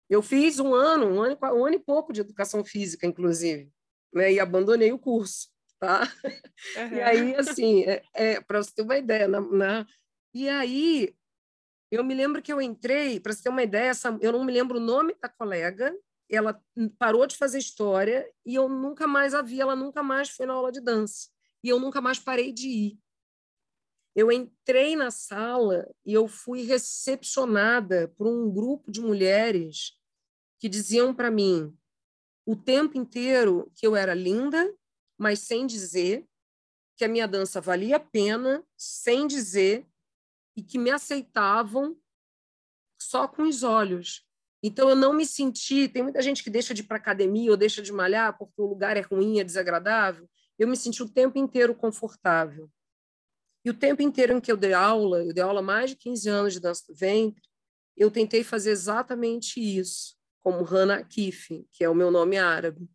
Eu 0.09 0.23
fiz 0.23 0.61
um 0.61 0.73
ano, 0.73 1.07
um 1.07 1.21
ano, 1.21 1.37
um 1.43 1.67
ano 1.67 1.75
e 1.75 1.81
pouco 1.81 2.13
de 2.13 2.21
Educação 2.21 2.65
Física, 2.65 3.05
inclusive, 3.05 3.69
né? 4.13 4.33
e 4.33 4.39
abandonei 4.39 4.93
o 4.93 4.99
curso. 5.01 5.49
Tá? 5.81 6.03
Uhum. 6.03 6.35
E 6.97 7.01
aí, 7.03 7.35
assim, 7.35 7.83
é, 7.83 8.05
é 8.15 8.41
para 8.41 8.63
você 8.63 8.73
ter 8.73 8.83
uma 8.83 8.97
ideia, 8.97 9.27
na, 9.27 9.41
na 9.41 9.87
e 10.35 10.49
aí, 10.49 11.17
eu 11.91 12.03
me 12.03 12.15
lembro 12.15 12.43
que 12.43 12.53
eu 12.53 12.61
entrei, 12.61 13.21
para 13.21 13.33
você 13.33 13.45
ter 13.45 13.49
uma 13.49 13.63
ideia, 13.63 13.91
essa, 13.91 14.19
eu 14.21 14.33
não 14.33 14.45
me 14.45 14.53
lembro 14.53 14.79
o 14.79 14.83
nome 14.83 15.15
da 15.23 15.29
colega, 15.29 15.97
ela 16.29 16.61
parou 16.99 17.27
de 17.27 17.37
fazer 17.37 17.59
história 17.59 18.29
e 18.45 18.55
eu 18.55 18.69
nunca 18.69 19.07
mais 19.07 19.33
a 19.35 19.43
vi, 19.43 19.61
ela 19.61 19.77
nunca 19.77 20.03
mais 20.03 20.31
foi 20.31 20.47
na 20.47 20.55
aula 20.55 20.73
de 20.73 20.81
dança. 20.81 21.29
E 21.63 21.69
eu 21.69 21.79
nunca 21.79 22.01
mais 22.01 22.19
parei 22.19 22.53
de 22.53 22.69
ir. 22.69 22.99
Eu 24.15 24.31
entrei 24.31 24.97
na 24.97 25.11
sala 25.11 25.89
e 26.05 26.13
eu 26.13 26.27
fui 26.29 26.63
recepcionada 26.63 28.09
por 28.17 28.27
um 28.27 28.51
grupo 28.53 28.91
de 28.91 29.01
mulheres 29.01 29.99
que 30.59 30.69
diziam 30.69 31.15
para 31.15 31.31
mim 31.31 31.77
o 32.47 32.55
tempo 32.55 32.99
inteiro 32.99 33.71
que 33.75 33.87
eu 33.87 33.97
era 33.97 34.15
linda, 34.15 34.73
mas 35.19 35.41
sem 35.41 35.67
dizer 35.67 36.27
que 36.97 37.05
a 37.05 37.09
minha 37.09 37.27
dança 37.27 37.61
valia 37.61 37.97
a 37.97 38.01
pena, 38.01 38.65
sem 38.77 39.27
dizer 39.27 39.87
e 40.57 40.63
que 40.63 40.79
me 40.79 40.91
aceitavam 40.91 41.97
só 43.01 43.27
com 43.29 43.43
os 43.43 43.63
olhos. 43.63 44.27
Então 44.63 44.89
eu 44.89 44.97
não 44.97 45.13
me 45.13 45.27
senti, 45.27 45.89
tem 45.89 46.03
muita 46.03 46.23
gente 46.23 46.43
que 46.43 46.49
deixa 46.49 46.73
de 46.73 46.81
ir 46.81 46.87
para 46.87 46.97
academia 46.97 47.51
ou 47.51 47.57
deixa 47.57 47.83
de 47.83 47.93
malhar 47.93 48.37
porque 48.39 48.61
o 48.61 48.67
lugar 48.67 48.97
é 48.97 49.01
ruim, 49.01 49.39
é 49.39 49.45
desagradável. 49.45 50.29
Eu 50.59 50.69
me 50.69 50.77
senti 50.77 51.03
o 51.03 51.09
tempo 51.09 51.39
inteiro 51.39 51.75
confortável. 51.75 52.71
E 53.65 53.71
o 53.71 53.75
tempo 53.75 54.03
inteiro 54.03 54.35
em 54.35 54.41
que 54.41 54.53
eu 54.53 54.57
dei 54.57 54.73
aula, 54.73 55.25
eu 55.25 55.33
dei 55.33 55.43
aula 55.43 55.63
mais 55.63 55.91
de 55.91 55.97
15 55.97 56.29
anos 56.29 56.53
de 56.53 56.61
dança 56.61 56.85
do 56.89 56.95
ventre, 56.95 57.43
eu 57.97 58.11
tentei 58.11 58.45
fazer 58.45 58.71
exatamente 58.71 59.61
isso, 59.61 60.17
como 60.43 60.65
Hannah 60.65 61.03
Kif, 61.05 61.67
que 61.71 61.85
é 61.85 61.89
o 61.89 61.95
meu 61.95 62.11
nome 62.11 62.37
árabe. 62.37 62.89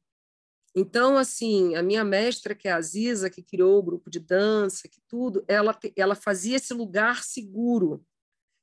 Então, 0.76 1.18
assim, 1.18 1.76
a 1.76 1.82
minha 1.82 2.04
mestra, 2.04 2.54
que 2.54 2.68
é 2.68 2.72
a 2.72 2.78
Aziza, 2.78 3.30
que 3.30 3.42
criou 3.42 3.80
o 3.80 3.84
grupo 3.84 4.10
de 4.10 4.20
dança, 4.20 4.88
que 4.88 5.02
tudo, 5.08 5.44
ela, 5.48 5.78
ela 5.96 6.16
fazia 6.16 6.58
esse 6.58 6.74
lugar 6.74 7.24
seguro. 7.24 8.06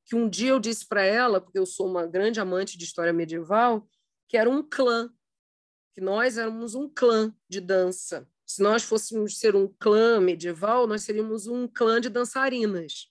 Que 0.05 0.15
um 0.15 0.29
dia 0.29 0.51
eu 0.51 0.61
disse 0.61 0.87
para 0.87 1.05
ela, 1.05 1.41
porque 1.41 1.59
eu 1.59 1.67
sou 1.67 1.89
uma 1.89 2.07
grande 2.07 2.41
amante 2.41 2.79
de 2.79 2.85
história 2.85 3.13
medieval, 3.13 3.89
que 4.29 4.37
era 4.37 4.49
um 4.49 4.63
clã, 4.63 5.13
que 5.95 6.01
nós 6.01 6.39
éramos 6.39 6.75
um 6.75 6.89
clã 6.89 7.35
de 7.49 7.61
dança. 7.61 8.29
Se 8.47 8.63
nós 8.63 8.85
fôssemos 8.85 9.39
ser 9.39 9.57
um 9.57 9.67
clã 9.67 10.21
medieval, 10.21 10.87
nós 10.87 11.03
seríamos 11.03 11.49
um 11.49 11.67
clã 11.67 12.01
de 12.01 12.09
dançarinas. 12.09 13.11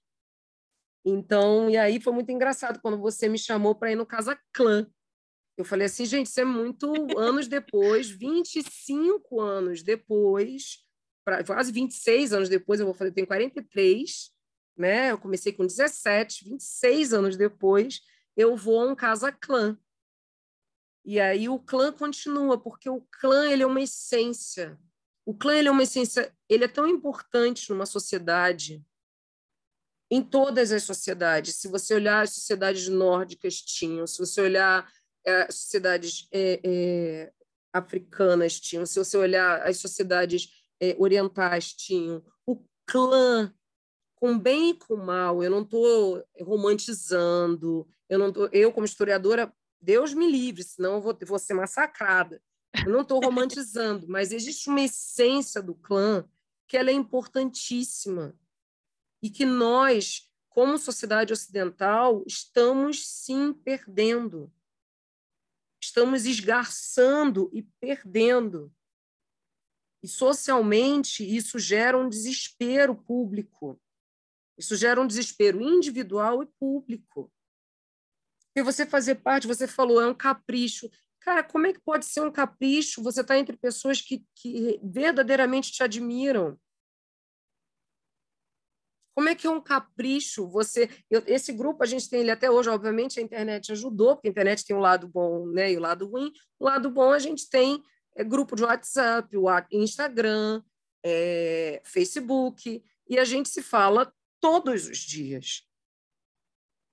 Então, 1.04 1.70
e 1.70 1.78
aí 1.78 2.00
foi 2.00 2.14
muito 2.14 2.32
engraçado 2.32 2.80
quando 2.82 2.98
você 2.98 3.28
me 3.28 3.38
chamou 3.38 3.76
para 3.76 3.92
ir 3.92 3.96
no 3.96 4.06
Casa 4.06 4.40
Clã, 4.54 4.90
eu 5.58 5.63
falei 5.63 5.86
assim, 5.86 6.06
gente, 6.06 6.28
isso 6.28 6.39
é 6.39 6.46
muito 6.46 6.94
anos 7.18 7.48
depois, 7.48 8.10
25 8.10 9.39
anos 9.39 9.82
depois, 9.82 10.86
pra, 11.24 11.44
quase 11.44 11.72
26 11.72 12.34
anos 12.34 12.50
depois, 12.50 12.80
eu 12.80 12.86
vou 12.86 12.96
fazer, 12.96 13.12
tenho 13.12 13.28
43, 13.28 14.32
né? 14.78 15.12
Eu 15.12 15.18
comecei 15.18 15.54
com 15.54 15.65
17, 15.65 16.44
26 16.44 17.13
anos 17.13 17.38
depois, 17.38 18.02
eu 18.36 18.56
vou 18.58 18.82
a 18.82 18.86
um 18.86 18.96
casa 18.96 19.32
clã. 19.32 19.78
E 21.06 21.20
aí 21.20 21.48
o 21.48 21.60
clã 21.60 21.91
continua, 21.91 22.60
porque 22.60 22.89
o 22.89 23.02
clã 23.20 23.48
ele 23.50 23.63
é 23.63 23.65
uma 23.65 23.82
essência. 23.82 24.78
O 25.26 25.34
clã 25.34 25.56
ele 25.56 25.70
é 25.70 25.72
uma 25.72 25.84
essência, 25.84 26.36
ele 26.50 26.65
é 26.65 26.68
tão 26.68 26.88
importante 26.88 27.70
numa 27.70 27.86
sociedade, 27.86 28.84
em 30.12 30.22
todas 30.22 30.72
as 30.72 30.84
sociedades. 30.84 31.56
Se 31.56 31.68
você 31.68 31.94
olhar 31.94 32.24
as 32.24 32.32
sociedades 32.32 32.88
nórdicas 32.88 33.62
tinham, 33.62 34.06
se 34.06 34.20
você 34.20 34.41
olhar 34.41 34.91
é, 35.26 35.52
sociedades 35.52 36.28
é, 36.32 36.60
é, 36.64 37.34
africanas 37.74 38.60
tinham, 38.60 38.86
se 38.86 38.98
você 38.98 39.18
olhar 39.18 39.62
as 39.64 39.78
sociedades 39.78 40.50
é, 40.80 40.96
orientais 41.00 41.74
tinham, 41.74 42.24
o 42.46 42.64
clã 42.86 43.54
com 44.16 44.38
bem 44.38 44.70
e 44.70 44.74
com 44.74 44.96
mal, 44.96 45.44
eu 45.44 45.52
não 45.52 45.62
estou 45.62 46.24
romantizando, 46.42 47.88
eu 48.08 48.18
não 48.18 48.32
tô, 48.32 48.48
eu 48.48 48.72
como 48.72 48.86
historiadora, 48.86 49.54
Deus 49.82 50.14
me 50.14 50.30
livre, 50.30 50.64
senão 50.64 50.96
eu 50.96 51.02
vou, 51.02 51.18
vou 51.26 51.40
ser 51.40 51.54
massacrada. 51.54 52.42
Eu 52.86 52.92
não 52.92 53.02
estou 53.02 53.20
romantizando, 53.20 54.08
mas 54.10 54.32
existe 54.32 54.70
uma 54.70 54.82
essência 54.82 55.62
do 55.62 55.76
clã 55.76 56.28
que 56.68 56.78
ela 56.78 56.90
é 56.90 56.94
importantíssima 56.94 58.34
e 59.22 59.30
que 59.30 59.46
nós, 59.46 60.30
como 60.50 60.78
sociedade 60.78 61.34
ocidental, 61.34 62.24
estamos 62.26 63.08
sim 63.08 63.54
perdendo 63.54 64.52
estamos 65.86 66.26
esgarçando 66.26 67.50
e 67.54 67.63
perdendo. 67.80 68.71
E 70.04 70.08
socialmente 70.08 71.24
isso 71.24 71.58
gera 71.58 71.98
um 71.98 72.08
desespero 72.08 72.95
público. 72.95 73.82
Isso 74.58 74.76
gera 74.76 75.02
um 75.02 75.08
desespero 75.08 75.62
individual 75.62 76.43
e 76.43 76.48
público. 76.60 77.32
E 78.56 78.62
você 78.62 78.86
fazer 78.86 79.15
parte, 79.15 79.48
você 79.48 79.67
falou, 79.67 80.02
é 80.02 80.08
um 80.08 80.13
capricho. 80.13 80.89
Cara, 81.19 81.43
como 81.43 81.67
é 81.67 81.74
que 81.74 81.82
pode 81.82 82.06
ser 82.06 82.21
um 82.21 82.32
capricho? 82.32 83.04
Você 83.04 83.21
está 83.21 83.38
entre 83.38 83.58
pessoas 83.58 84.00
que, 84.00 84.26
que 84.36 84.80
verdadeiramente 84.84 85.71
te 85.71 85.84
admiram. 85.84 86.58
Como 89.15 89.30
é 89.30 89.34
que 89.34 89.47
é 89.47 89.49
um 89.49 89.62
capricho 89.62 90.45
você. 90.49 90.89
Eu, 91.10 91.23
esse 91.25 91.54
grupo 91.54 91.82
a 91.82 91.86
gente 91.86 92.10
tem 92.10 92.19
ele 92.19 92.32
até 92.32 92.51
hoje, 92.51 92.69
obviamente 92.69 93.17
a 93.17 93.23
internet 93.23 93.71
ajudou, 93.71 94.15
porque 94.15 94.28
a 94.28 94.32
internet 94.32 94.65
tem 94.65 94.75
um 94.75 94.82
lado 94.82 95.08
bom 95.08 95.47
né, 95.47 95.71
e 95.71 95.78
o 95.78 95.80
um 95.80 95.82
lado 95.82 96.06
ruim. 96.06 96.32
O 96.60 96.65
lado 96.65 96.89
bom 96.89 97.12
a 97.12 97.19
gente 97.19 97.49
tem 97.49 97.82
é, 98.13 98.23
grupo 98.25 98.58
de 98.58 98.63
WhatsApp, 98.63 99.30
Instagram, 99.71 100.62
é, 101.04 101.82
Facebook, 101.86 102.84
e 103.08 103.17
a 103.17 103.23
gente 103.23 103.47
se 103.47 103.62
fala 103.62 104.12
todos 104.41 104.88
os 104.88 104.97
dias. 104.97 105.64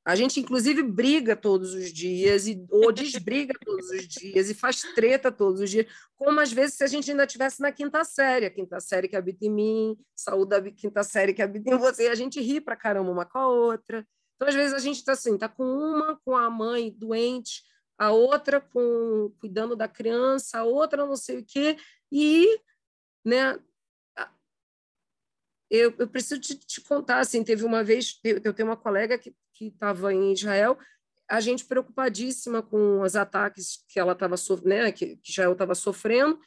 A 0.05 0.17
gente, 0.17 0.41
inclusive, 0.41 0.83
briga 0.83 1.37
todos 1.37 1.75
os 1.75 1.93
dias, 1.93 2.49
e, 2.49 2.65
ou 2.71 2.91
desbriga 2.91 3.55
todos 3.65 3.88
os 3.91 4.09
dias, 4.09 4.51
e 4.51 4.55
faz 4.55 4.83
treta 4.95 5.31
todos 5.31 5.61
os 5.61 5.71
dias, 5.71 5.87
como 6.17 6.41
às 6.41 6.53
vezes 6.53 6.75
se 6.75 6.83
a 6.83 6.88
gente 6.88 7.11
ainda 7.11 7.25
estivesse 7.25 7.61
na 7.61 7.71
quinta 7.71 8.03
série, 8.03 8.47
a 8.47 8.51
quinta 8.51 8.81
série 8.81 9.07
que 9.07 9.15
habita 9.15 9.47
em 9.47 9.51
mim, 9.51 9.97
saúde 10.15 10.51
da 10.51 10.71
quinta 10.71 11.05
série 11.05 11.33
que 11.33 11.41
habita 11.41 11.73
em 11.73 11.79
você, 11.79 12.09
a 12.09 12.17
gente 12.17 12.41
ri 12.41 12.61
pra 12.61 12.75
caramba 12.75 13.12
uma 13.12 13.25
com 13.25 13.38
a 13.38 13.47
outra. 13.47 14.05
Então, 14.35 14.49
às 14.49 14.55
vezes, 14.55 14.75
a 14.75 14.81
gente 14.81 14.97
está 14.97 15.12
assim, 15.12 15.35
está 15.35 15.49
com 15.49 15.65
uma 15.65 16.19
com 16.25 16.37
a 16.37 16.51
mãe 16.51 16.93
doente, 16.99 17.62
a 17.97 18.11
outra 18.11 18.61
com 18.61 19.33
cuidando 19.38 19.77
da 19.77 19.87
criança, 19.87 20.59
a 20.59 20.65
outra 20.65 21.07
não 21.07 21.15
sei 21.15 21.38
o 21.38 21.45
quê, 21.45 21.77
e 22.11 22.59
né, 23.25 23.57
eu, 25.72 25.94
eu 25.98 26.06
preciso 26.06 26.38
te, 26.38 26.54
te, 26.54 26.82
contar, 26.82 27.20
assim, 27.20 27.42
teve 27.42 27.64
uma 27.64 27.82
vez, 27.82 28.20
eu 28.22 28.52
tenho 28.52 28.68
uma 28.68 28.76
colega 28.76 29.16
que 29.16 29.35
estava 29.58 30.12
em 30.12 30.30
Israel, 30.30 30.78
a 31.26 31.40
gente 31.40 31.64
preocupadíssima 31.64 32.62
com 32.62 33.00
os 33.00 33.16
ataques 33.16 33.82
que 33.88 33.98
ela 33.98 34.12
estava 34.12 34.37
né, 34.64 34.92
que, 34.92 35.16
que 35.16 35.30
Israel 35.30 35.52
estava 35.52 35.74
sofrendo, 35.74 36.38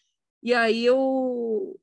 e 0.43 0.53
aí 0.53 0.85
eu 0.85 1.79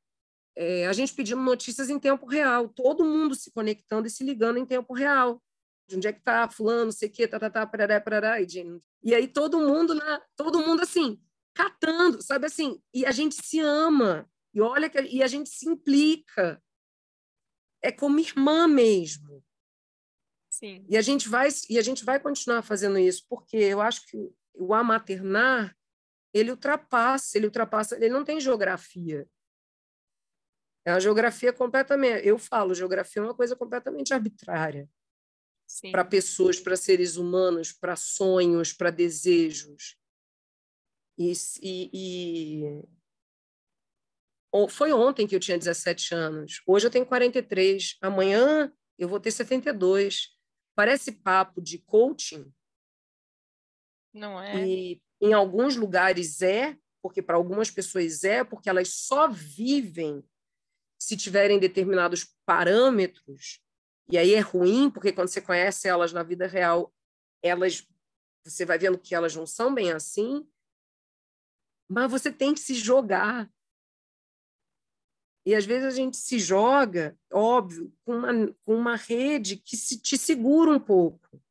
é, 0.55 0.87
a 0.87 0.93
gente 0.93 1.15
pedindo 1.15 1.43
notícias 1.43 1.91
em 1.91 1.99
tempo 1.99 2.27
real, 2.27 2.69
todo 2.69 3.05
mundo 3.05 3.35
se 3.35 3.51
conectando 3.51 4.07
e 4.07 4.11
se 4.11 4.23
ligando 4.23 4.59
em 4.59 4.67
tempo 4.67 4.95
real. 4.95 5.43
De 5.89 5.97
onde 5.97 6.07
é 6.07 6.13
que 6.13 6.21
está 6.21 6.49
fulano, 6.49 6.87
não 6.87 6.93
sei 6.93 7.09
o 7.09 7.13
quê, 7.13 7.27
tá, 7.27 7.41
tá, 7.41 7.51
tá, 7.51 7.67
parará, 7.67 8.01
parará, 8.01 8.41
e, 8.41 8.47
e 9.03 9.15
aí 9.17 9.27
todo 9.27 9.59
mundo, 9.59 10.01
todo 10.37 10.61
mundo 10.61 10.83
assim, 10.83 11.21
catando, 11.53 12.23
sabe 12.23 12.47
assim, 12.47 12.81
e 12.95 13.05
a 13.05 13.11
gente 13.11 13.35
se 13.35 13.59
ama, 13.59 14.31
e 14.55 14.61
olha 14.61 14.89
que 14.89 15.01
e 15.01 15.25
a 15.25 15.27
gente 15.27 15.51
se 15.51 15.69
implica, 15.69 16.63
é 17.83 17.91
como 17.91 18.21
irmã 18.21 18.69
mesmo. 18.69 19.45
Sim. 20.51 20.87
E 20.89 20.97
a 20.97 21.03
gente 21.03 21.29
vai 21.29 21.49
e 21.69 21.79
a 21.79 21.83
gente 21.83 22.05
vai 22.05 22.21
continuar 22.21 22.63
fazendo 22.63 22.99
isso, 22.99 23.27
porque 23.29 23.57
eu 23.57 23.81
acho 23.81 24.07
que 24.07 24.17
o 24.55 24.73
amaternar 24.73 25.77
ele 26.33 26.51
ultrapassa, 26.51 27.37
ele 27.37 27.47
ultrapassa, 27.47 27.97
ele 27.97 28.09
não 28.09 28.25
tem 28.25 28.41
geografia. 28.41 29.29
É 30.85 30.93
uma 30.93 31.01
geografia 31.01 31.53
completamente, 31.53 32.27
eu 32.27 32.39
falo, 32.39 32.75
geografia 32.75 33.21
é 33.23 33.25
uma 33.25 33.35
coisa 33.35 33.55
completamente 33.55 34.13
arbitrária. 34.13 34.89
Para 35.91 36.05
pessoas, 36.05 36.59
para 36.61 36.77
seres 36.77 37.17
humanos, 37.17 37.73
para 37.73 37.97
sonhos, 37.97 38.73
para 38.73 38.91
desejos. 38.91 39.97
E, 41.19 41.33
e, 41.63 41.91
e, 41.93 42.83
foi 44.69 44.93
ontem 44.93 45.27
que 45.27 45.35
eu 45.35 45.41
tinha 45.41 45.59
17 45.59 46.15
anos. 46.15 46.63
Hoje 46.67 46.87
eu 46.87 46.91
tenho 46.91 47.07
43. 47.07 47.97
Amanhã 48.01 48.73
eu 48.99 49.09
vou 49.09 49.19
ter 49.19 49.31
72. 49.31 50.29
Parece 50.75 51.13
papo 51.13 51.61
de 51.61 51.79
coaching. 51.79 52.53
Não 54.13 54.41
é? 54.41 54.67
E 54.67 55.03
em 55.21 55.33
alguns 55.33 55.77
lugares 55.77 56.43
é, 56.43 56.77
porque 57.01 57.23
para 57.23 57.37
algumas 57.37 57.71
pessoas 57.71 58.25
é, 58.25 58.45
porque 58.45 58.69
elas 58.69 58.89
só 58.95 59.27
vivem 59.29 60.23
se 61.01 61.17
tiverem 61.17 61.59
determinados 61.59 62.37
parâmetros. 62.45 63.61
E 64.11 64.19
aí 64.19 64.35
é 64.35 64.41
ruim, 64.41 64.91
porque 64.91 65.13
quando 65.13 65.29
você 65.29 65.41
conhece 65.41 65.89
elas 65.89 66.13
na 66.13 66.23
vida 66.23 66.47
real, 66.47 66.93
elas 67.43 67.89
você 68.45 68.65
vai 68.65 68.77
vendo 68.77 68.99
que 68.99 69.15
elas 69.15 69.35
não 69.35 69.47
são 69.47 69.73
bem 69.73 69.93
assim. 69.93 70.47
Mas 71.89 72.11
você 72.11 72.31
tem 72.31 72.53
que 72.53 72.61
se 72.61 72.75
jogar 72.75 73.51
e 75.45 75.55
às 75.55 75.65
vezes 75.65 75.85
a 75.85 75.91
gente 75.91 76.17
se 76.17 76.39
joga, 76.39 77.19
óbvio, 77.33 77.93
com 78.05 78.17
uma, 78.17 78.55
com 78.65 78.77
uma 78.77 78.97
rede 78.97 79.57
que 79.57 79.77
se, 79.77 80.01
te 80.01 80.17
segura 80.17 80.71
um 80.71 80.79
pouco. 80.79 81.43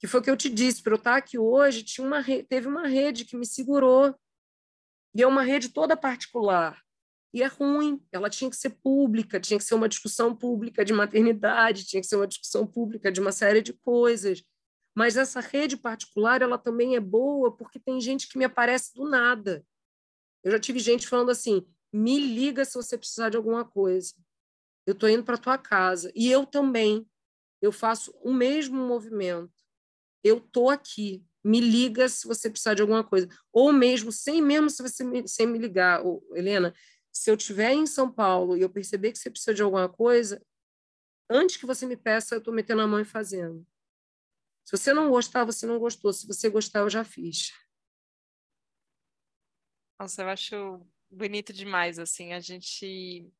Que 0.00 0.06
foi 0.06 0.20
o 0.20 0.22
que 0.22 0.30
eu 0.30 0.36
te 0.36 0.48
disse, 0.48 0.82
para 0.82 0.92
eu 0.92 0.98
estar 0.98 1.16
aqui 1.16 1.38
hoje, 1.38 1.84
tinha 1.84 2.06
uma 2.06 2.22
teve 2.48 2.66
uma 2.66 2.86
rede 2.86 3.24
que 3.24 3.36
me 3.36 3.46
segurou. 3.46 4.14
E 5.14 5.22
é 5.22 5.26
uma 5.26 5.42
rede 5.42 5.68
toda 5.68 5.96
particular. 5.96 6.80
E 7.32 7.42
é 7.42 7.46
ruim, 7.46 8.02
ela 8.10 8.30
tinha 8.30 8.50
que 8.50 8.56
ser 8.56 8.70
pública, 8.70 9.38
tinha 9.38 9.58
que 9.58 9.64
ser 9.64 9.74
uma 9.74 9.88
discussão 9.88 10.34
pública 10.34 10.84
de 10.84 10.92
maternidade, 10.92 11.84
tinha 11.84 12.00
que 12.00 12.06
ser 12.06 12.16
uma 12.16 12.26
discussão 12.26 12.66
pública 12.66 13.12
de 13.12 13.20
uma 13.20 13.32
série 13.32 13.60
de 13.60 13.72
coisas. 13.72 14.42
Mas 14.96 15.16
essa 15.16 15.40
rede 15.40 15.76
particular, 15.76 16.42
ela 16.42 16.58
também 16.58 16.96
é 16.96 17.00
boa 17.00 17.56
porque 17.56 17.78
tem 17.78 18.00
gente 18.00 18.28
que 18.28 18.38
me 18.38 18.44
aparece 18.44 18.92
do 18.94 19.08
nada. 19.08 19.64
Eu 20.42 20.50
já 20.52 20.58
tive 20.58 20.78
gente 20.78 21.06
falando 21.06 21.30
assim: 21.30 21.64
me 21.92 22.18
liga 22.18 22.64
se 22.64 22.74
você 22.74 22.96
precisar 22.96 23.30
de 23.30 23.36
alguma 23.36 23.64
coisa. 23.64 24.14
Eu 24.86 24.92
estou 24.92 25.08
indo 25.08 25.24
para 25.24 25.38
tua 25.38 25.58
casa. 25.58 26.10
E 26.14 26.30
eu 26.30 26.46
também. 26.46 27.06
Eu 27.60 27.72
faço 27.72 28.12
o 28.22 28.32
mesmo 28.32 28.76
movimento. 28.76 29.52
Eu 30.22 30.38
estou 30.38 30.70
aqui. 30.70 31.24
Me 31.44 31.60
liga 31.60 32.08
se 32.08 32.26
você 32.26 32.50
precisar 32.50 32.74
de 32.74 32.82
alguma 32.82 33.04
coisa. 33.04 33.28
Ou 33.52 33.72
mesmo, 33.72 34.10
sem 34.12 34.42
mesmo 34.42 34.70
se 34.70 34.82
você 34.82 35.04
me, 35.04 35.26
sem 35.28 35.46
me 35.46 35.58
ligar, 35.58 36.02
Helena, 36.34 36.74
se 37.12 37.30
eu 37.30 37.34
estiver 37.34 37.72
em 37.72 37.86
São 37.86 38.10
Paulo 38.10 38.56
e 38.56 38.60
eu 38.60 38.70
perceber 38.70 39.12
que 39.12 39.18
você 39.18 39.30
precisa 39.30 39.54
de 39.54 39.62
alguma 39.62 39.88
coisa, 39.88 40.44
antes 41.28 41.56
que 41.56 41.66
você 41.66 41.86
me 41.86 41.96
peça, 41.96 42.34
eu 42.34 42.38
estou 42.38 42.52
metendo 42.52 42.82
a 42.82 42.86
mão 42.86 43.00
e 43.00 43.04
fazendo. 43.04 43.66
Se 44.64 44.76
você 44.76 44.92
não 44.92 45.08
gostar, 45.10 45.44
você 45.44 45.66
não 45.66 45.78
gostou. 45.78 46.12
Se 46.12 46.26
você 46.26 46.48
gostar, 46.50 46.80
eu 46.80 46.90
já 46.90 47.02
fiz. 47.02 47.52
Nossa, 49.98 50.22
eu 50.22 50.28
acho 50.28 50.86
bonito 51.10 51.52
demais, 51.52 51.98
assim, 51.98 52.32
a 52.32 52.40
gente 52.40 53.30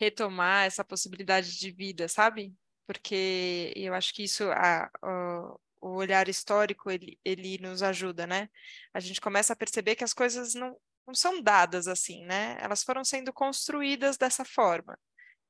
retomar 0.00 0.66
essa 0.66 0.84
possibilidade 0.84 1.58
de 1.58 1.70
vida, 1.70 2.08
sabe? 2.08 2.54
Porque 2.86 3.72
eu 3.76 3.94
acho 3.94 4.14
que 4.14 4.22
isso, 4.24 4.44
a, 4.50 4.90
a, 5.02 5.56
o 5.80 5.96
olhar 5.96 6.28
histórico, 6.28 6.90
ele, 6.90 7.18
ele 7.24 7.58
nos 7.58 7.82
ajuda, 7.82 8.26
né? 8.26 8.48
A 8.94 9.00
gente 9.00 9.20
começa 9.20 9.52
a 9.52 9.56
perceber 9.56 9.96
que 9.96 10.04
as 10.04 10.14
coisas 10.14 10.54
não, 10.54 10.76
não 11.06 11.14
são 11.14 11.42
dadas 11.42 11.88
assim, 11.88 12.24
né? 12.24 12.56
Elas 12.60 12.82
foram 12.82 13.04
sendo 13.04 13.32
construídas 13.32 14.16
dessa 14.16 14.44
forma. 14.44 14.98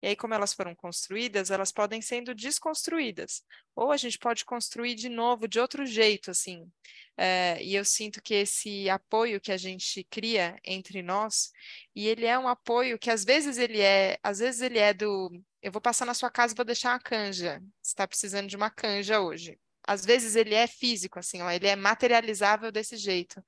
E 0.03 0.09
aí, 0.09 0.17
como 0.17 0.35
elas 0.35 0.55
foram 0.55 0.75
construídas, 0.75 1.51
elas 1.51 1.73
podem 1.73 2.01
sendo 2.01 2.35
desconstruídas. 2.35 3.43
Ou 3.75 3.91
a 3.91 3.97
gente 3.97 4.19
pode 4.19 4.45
construir 4.45 4.95
de 4.95 5.09
novo, 5.09 5.49
de 5.49 5.59
outro 5.59 5.85
jeito, 5.85 6.31
assim. 6.31 6.71
É, 7.17 7.63
e 7.63 7.75
eu 7.75 7.85
sinto 7.85 8.23
que 8.23 8.35
esse 8.35 8.89
apoio 8.89 9.41
que 9.41 9.51
a 9.51 9.57
gente 9.57 10.05
cria 10.09 10.57
entre 10.65 11.03
nós, 11.03 11.51
e 11.95 12.07
ele 12.07 12.27
é 12.27 12.39
um 12.39 12.47
apoio 12.47 12.99
que 12.99 13.11
às 13.11 13.25
vezes 13.25 13.59
ele 13.59 13.81
é, 13.81 14.19
às 14.23 14.39
vezes 14.39 14.61
ele 14.61 14.79
é 14.79 14.95
do 14.95 15.31
eu 15.63 15.73
vou 15.73 15.81
passar 15.81 16.05
na 16.07 16.15
sua 16.15 16.31
casa 16.31 16.55
e 16.55 16.57
vou 16.57 16.65
deixar 16.65 16.93
uma 16.93 17.01
canja. 17.01 17.61
Você 17.83 17.91
está 17.91 18.07
precisando 18.07 18.49
de 18.49 18.57
uma 18.57 18.71
canja 18.71 19.21
hoje. 19.21 19.59
Às 19.87 20.05
vezes 20.05 20.37
ele 20.37 20.55
é 20.55 20.67
físico, 20.67 21.19
assim, 21.19 21.41
ó, 21.43 21.51
ele 21.51 21.67
é 21.67 21.75
materializável 21.75 22.71
desse 22.71 22.97
jeito. 22.97 23.43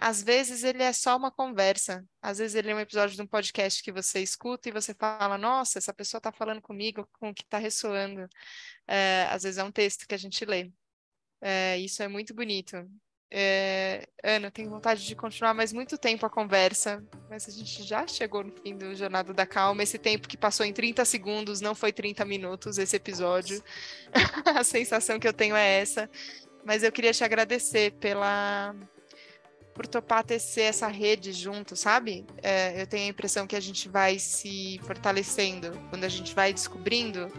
Às 0.00 0.22
vezes 0.22 0.62
ele 0.62 0.80
é 0.80 0.92
só 0.92 1.16
uma 1.16 1.30
conversa, 1.30 2.04
às 2.22 2.38
vezes 2.38 2.54
ele 2.54 2.70
é 2.70 2.74
um 2.74 2.78
episódio 2.78 3.16
de 3.16 3.22
um 3.22 3.26
podcast 3.26 3.82
que 3.82 3.90
você 3.90 4.20
escuta 4.20 4.68
e 4.68 4.72
você 4.72 4.94
fala, 4.94 5.36
nossa, 5.36 5.78
essa 5.78 5.92
pessoa 5.92 6.20
está 6.20 6.30
falando 6.30 6.62
comigo 6.62 7.08
com 7.18 7.30
o 7.30 7.34
que 7.34 7.42
está 7.42 7.58
ressoando. 7.58 8.28
É, 8.86 9.26
às 9.28 9.42
vezes 9.42 9.58
é 9.58 9.64
um 9.64 9.72
texto 9.72 10.06
que 10.06 10.14
a 10.14 10.18
gente 10.18 10.44
lê. 10.44 10.70
É, 11.40 11.76
isso 11.78 12.00
é 12.00 12.06
muito 12.06 12.32
bonito. 12.32 12.76
É, 13.30 14.08
Ana, 14.22 14.52
tenho 14.52 14.70
vontade 14.70 15.04
de 15.04 15.16
continuar 15.16 15.52
mais 15.52 15.72
muito 15.72 15.98
tempo 15.98 16.24
a 16.24 16.30
conversa, 16.30 17.04
mas 17.28 17.46
a 17.46 17.50
gente 17.50 17.82
já 17.82 18.06
chegou 18.06 18.42
no 18.44 18.52
fim 18.52 18.76
do 18.76 18.94
Jornada 18.94 19.34
da 19.34 19.46
Calma. 19.46 19.82
Esse 19.82 19.98
tempo 19.98 20.28
que 20.28 20.36
passou 20.36 20.64
em 20.64 20.72
30 20.72 21.04
segundos 21.04 21.60
não 21.60 21.74
foi 21.74 21.92
30 21.92 22.24
minutos, 22.24 22.78
esse 22.78 22.94
episódio. 22.94 23.62
a 24.56 24.62
sensação 24.62 25.18
que 25.18 25.26
eu 25.26 25.32
tenho 25.32 25.56
é 25.56 25.80
essa. 25.80 26.08
Mas 26.64 26.84
eu 26.84 26.92
queria 26.92 27.12
te 27.12 27.24
agradecer 27.24 27.92
pela 27.94 28.74
por 29.78 29.86
topar 29.86 30.24
tecer 30.24 30.64
essa 30.64 30.88
rede 30.88 31.32
junto, 31.32 31.76
sabe? 31.76 32.26
É, 32.42 32.82
eu 32.82 32.84
tenho 32.84 33.06
a 33.06 33.10
impressão 33.10 33.46
que 33.46 33.54
a 33.54 33.60
gente 33.60 33.88
vai 33.88 34.18
se 34.18 34.80
fortalecendo 34.82 35.70
quando 35.88 36.02
a 36.02 36.08
gente 36.08 36.34
vai 36.34 36.52
descobrindo 36.52 37.30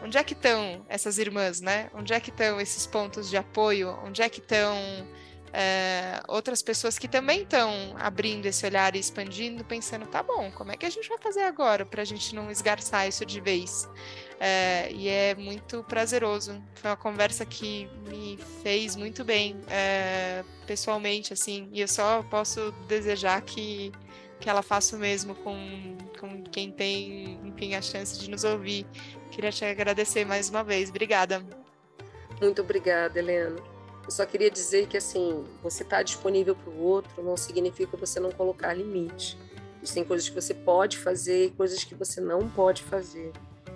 onde 0.00 0.16
é 0.16 0.22
que 0.22 0.32
estão 0.32 0.86
essas 0.88 1.18
irmãs, 1.18 1.60
né? 1.60 1.90
Onde 1.92 2.14
é 2.14 2.20
que 2.20 2.30
estão 2.30 2.60
esses 2.60 2.86
pontos 2.86 3.28
de 3.28 3.36
apoio? 3.36 3.98
Onde 4.04 4.22
é 4.22 4.28
que 4.28 4.38
estão 4.38 4.72
é, 5.52 6.22
outras 6.28 6.62
pessoas 6.62 6.96
que 6.96 7.08
também 7.08 7.42
estão 7.42 7.96
abrindo 7.98 8.46
esse 8.46 8.64
olhar 8.64 8.94
e 8.94 9.00
expandindo, 9.00 9.64
pensando, 9.64 10.06
tá 10.06 10.22
bom, 10.22 10.48
como 10.52 10.70
é 10.70 10.76
que 10.76 10.86
a 10.86 10.90
gente 10.90 11.08
vai 11.08 11.18
fazer 11.18 11.42
agora 11.42 11.84
para 11.84 12.02
a 12.02 12.04
gente 12.04 12.36
não 12.36 12.52
esgarçar 12.52 13.08
isso 13.08 13.26
de 13.26 13.40
vez? 13.40 13.88
É, 14.42 14.90
e 14.90 15.06
é 15.06 15.34
muito 15.34 15.84
prazeroso. 15.84 16.62
Foi 16.76 16.88
uma 16.88 16.96
conversa 16.96 17.44
que 17.44 17.90
me 18.08 18.38
fez 18.62 18.96
muito 18.96 19.22
bem 19.22 19.60
é, 19.68 20.42
pessoalmente, 20.66 21.34
assim. 21.34 21.68
E 21.74 21.82
eu 21.82 21.86
só 21.86 22.22
posso 22.22 22.72
desejar 22.88 23.42
que, 23.42 23.92
que 24.40 24.48
ela 24.48 24.62
faça 24.62 24.96
o 24.96 24.98
mesmo 24.98 25.34
com, 25.34 25.98
com 26.18 26.42
quem 26.44 26.72
tem, 26.72 27.38
enfim, 27.44 27.74
a 27.74 27.82
chance 27.82 28.18
de 28.18 28.30
nos 28.30 28.42
ouvir. 28.42 28.86
Queria 29.30 29.52
te 29.52 29.62
agradecer 29.62 30.24
mais 30.24 30.48
uma 30.48 30.64
vez. 30.64 30.88
Obrigada. 30.88 31.44
Muito 32.40 32.62
obrigada, 32.62 33.18
Helena. 33.18 33.56
Eu 34.02 34.10
só 34.10 34.24
queria 34.24 34.50
dizer 34.50 34.88
que, 34.88 34.96
assim, 34.96 35.44
você 35.62 35.82
estar 35.82 35.98
tá 35.98 36.02
disponível 36.02 36.56
para 36.56 36.70
o 36.70 36.82
outro 36.82 37.22
não 37.22 37.36
significa 37.36 37.94
você 37.94 38.18
não 38.18 38.32
colocar 38.32 38.72
limite. 38.72 39.38
Existem 39.82 40.02
coisas 40.02 40.26
que 40.30 40.34
você 40.34 40.54
pode 40.54 40.96
fazer 40.96 41.46
e 41.46 41.50
coisas 41.50 41.84
que 41.84 41.94
você 41.94 42.22
não 42.22 42.48
pode 42.48 42.82
fazer. 42.82 43.32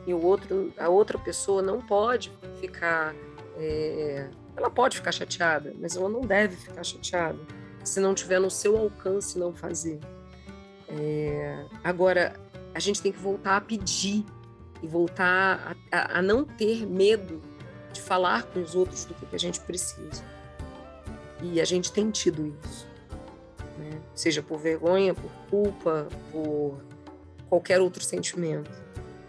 E 0.07 0.13
o 0.13 0.23
outro, 0.23 0.73
a 0.79 0.89
outra 0.89 1.19
pessoa 1.19 1.63
não 1.63 1.81
pode 1.81 2.33
ficar. 2.61 3.15
É, 3.57 4.29
ela 4.57 4.71
pode 4.71 4.97
ficar 4.97 5.13
chateada, 5.13 5.75
mas 5.79 5.97
ela 5.97 6.09
não 6.09 6.21
deve 6.21 6.57
ficar 6.57 6.85
chateada 6.85 7.39
se 7.85 8.01
não 8.01 8.15
tiver 8.15 8.41
no 8.41 8.51
seu 8.51 8.77
alcance 8.77 9.39
não 9.39 9.55
fazer. 9.55 10.01
É, 10.89 11.65
agora, 11.83 12.35
a 12.75 12.81
gente 12.81 13.01
tem 13.03 13.13
que 13.13 13.19
voltar 13.19 13.57
a 13.57 13.61
pedir 13.61 14.25
e 14.83 14.87
voltar 14.87 15.77
a, 15.91 15.97
a, 15.97 16.19
a 16.19 16.23
não 16.23 16.45
ter 16.45 16.87
medo 16.87 17.41
de 17.93 18.01
falar 18.01 18.43
com 18.45 18.61
os 18.61 18.75
outros 18.75 19.05
do 19.05 19.15
que, 19.15 19.27
que 19.27 19.37
a 19.37 19.39
gente 19.39 19.61
precisa. 19.61 20.25
E 21.43 21.61
a 21.61 21.65
gente 21.65 21.93
tem 21.93 22.11
tido 22.11 22.55
isso. 22.65 22.89
Né? 23.79 24.01
Seja 24.15 24.43
por 24.43 24.59
vergonha, 24.59 25.15
por 25.15 25.31
culpa, 25.51 26.09
por 26.33 26.81
qualquer 27.49 27.81
outro 27.81 28.03
sentimento. 28.03 28.84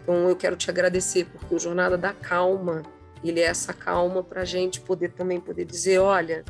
Então 0.06 0.28
eu 0.28 0.36
quero 0.36 0.54
te 0.54 0.70
agradecer, 0.70 1.24
porque 1.26 1.52
o 1.52 1.58
Jornada 1.58 1.98
da 1.98 2.12
Calma, 2.12 2.84
ele 3.24 3.40
é 3.40 3.46
essa 3.46 3.74
calma 3.74 4.22
para 4.22 4.42
a 4.42 4.44
gente 4.44 4.80
poder 4.80 5.10
também 5.10 5.40
poder 5.40 5.64
dizer, 5.64 5.98
olha, 5.98 6.44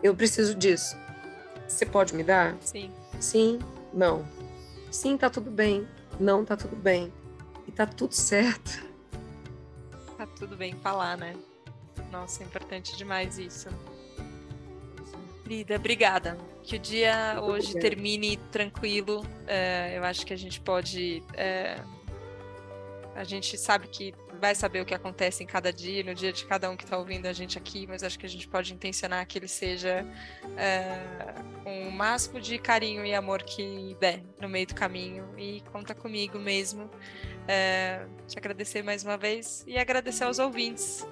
eu 0.00 0.14
preciso 0.14 0.54
disso. 0.54 0.96
Você 1.66 1.84
pode 1.84 2.14
me 2.14 2.22
dar? 2.22 2.54
Sim. 2.60 2.92
Sim, 3.18 3.58
não. 3.92 4.24
Sim, 4.92 5.16
tá 5.16 5.28
tudo 5.28 5.50
bem. 5.50 5.88
Não, 6.20 6.44
tá 6.44 6.56
tudo 6.56 6.76
bem. 6.76 7.12
E 7.66 7.72
tá 7.72 7.84
tudo 7.84 8.14
certo. 8.14 8.86
Tá 10.16 10.24
tudo 10.24 10.56
bem 10.56 10.72
falar, 10.74 11.16
né? 11.16 11.34
Nossa, 12.12 12.44
é 12.44 12.46
importante 12.46 12.96
demais 12.96 13.40
isso. 13.40 13.68
Lida, 15.44 15.74
obrigada. 15.74 16.38
Que 16.62 16.76
o 16.76 16.78
dia 16.78 17.34
Muito 17.34 17.46
hoje 17.46 17.70
obrigada. 17.70 17.80
termine 17.80 18.36
tranquilo. 18.52 19.26
É, 19.48 19.98
eu 19.98 20.04
acho 20.04 20.24
que 20.24 20.32
a 20.32 20.36
gente 20.36 20.60
pode. 20.60 21.24
É, 21.32 21.80
a 23.14 23.24
gente 23.24 23.56
sabe 23.56 23.88
que 23.88 24.14
vai 24.40 24.54
saber 24.54 24.80
o 24.80 24.84
que 24.84 24.94
acontece 24.94 25.42
em 25.42 25.46
cada 25.46 25.72
dia, 25.72 26.02
no 26.02 26.14
dia 26.14 26.32
de 26.32 26.44
cada 26.44 26.70
um 26.70 26.76
que 26.76 26.84
está 26.84 26.98
ouvindo 26.98 27.26
a 27.26 27.32
gente 27.32 27.56
aqui, 27.56 27.86
mas 27.86 28.02
acho 28.02 28.18
que 28.18 28.26
a 28.26 28.28
gente 28.28 28.46
pode 28.48 28.74
intencionar 28.74 29.26
que 29.26 29.38
ele 29.38 29.48
seja 29.48 30.06
é, 30.56 31.00
com 31.62 31.88
o 31.88 31.92
máximo 31.92 32.40
de 32.40 32.58
carinho 32.58 33.04
e 33.06 33.14
amor 33.14 33.42
que 33.42 33.96
der 34.00 34.22
no 34.40 34.48
meio 34.48 34.66
do 34.66 34.74
caminho. 34.74 35.28
E 35.38 35.62
conta 35.72 35.94
comigo 35.94 36.38
mesmo. 36.38 36.90
É, 37.46 38.06
te 38.26 38.38
agradecer 38.38 38.82
mais 38.82 39.04
uma 39.04 39.16
vez 39.16 39.64
e 39.66 39.78
agradecer 39.78 40.24
aos 40.24 40.38
ouvintes 40.38 41.06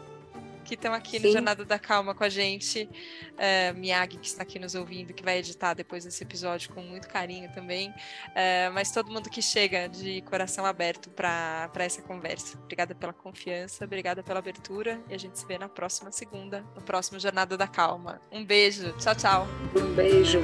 que 0.73 0.77
estão 0.77 0.95
aqui 0.95 1.21
Sim. 1.21 1.27
no 1.27 1.33
Jornada 1.33 1.65
da 1.65 1.79
Calma 1.79 2.15
com 2.15 2.25
a 2.25 2.29
gente. 2.31 2.89
Uh, 3.33 3.79
Miyagi, 3.79 4.17
que 4.17 4.27
está 4.27 4.43
aqui 4.43 4.59
nos 4.59 4.75
ouvindo, 4.75 5.13
que 5.13 5.23
vai 5.23 5.39
editar 5.39 5.75
depois 5.75 6.05
desse 6.05 6.23
episódio 6.23 6.73
com 6.73 6.81
muito 6.81 7.09
carinho 7.09 7.53
também. 7.53 7.91
Uh, 7.91 8.73
mas 8.73 8.91
todo 8.91 9.13
mundo 9.13 9.29
que 9.29 9.43
chega 9.43 9.87
de 9.87 10.23
coração 10.23 10.65
aberto 10.65 11.11
para 11.11 11.71
essa 11.77 12.01
conversa. 12.01 12.59
Obrigada 12.59 12.95
pela 12.95 13.13
confiança, 13.13 13.85
obrigada 13.85 14.23
pela 14.23 14.39
abertura 14.39 15.03
e 15.11 15.15
a 15.15 15.19
gente 15.19 15.39
se 15.39 15.47
vê 15.47 15.59
na 15.59 15.69
próxima 15.69 16.11
segunda, 16.11 16.65
no 16.75 16.81
próximo 16.81 17.21
Jornada 17.21 17.57
da 17.57 17.69
Calma. 17.69 18.23
Um 18.31 18.45
beijo, 18.45 18.93
tchau, 18.97 19.15
tchau. 19.15 19.49
Um 19.77 19.95
beijo. 19.95 20.41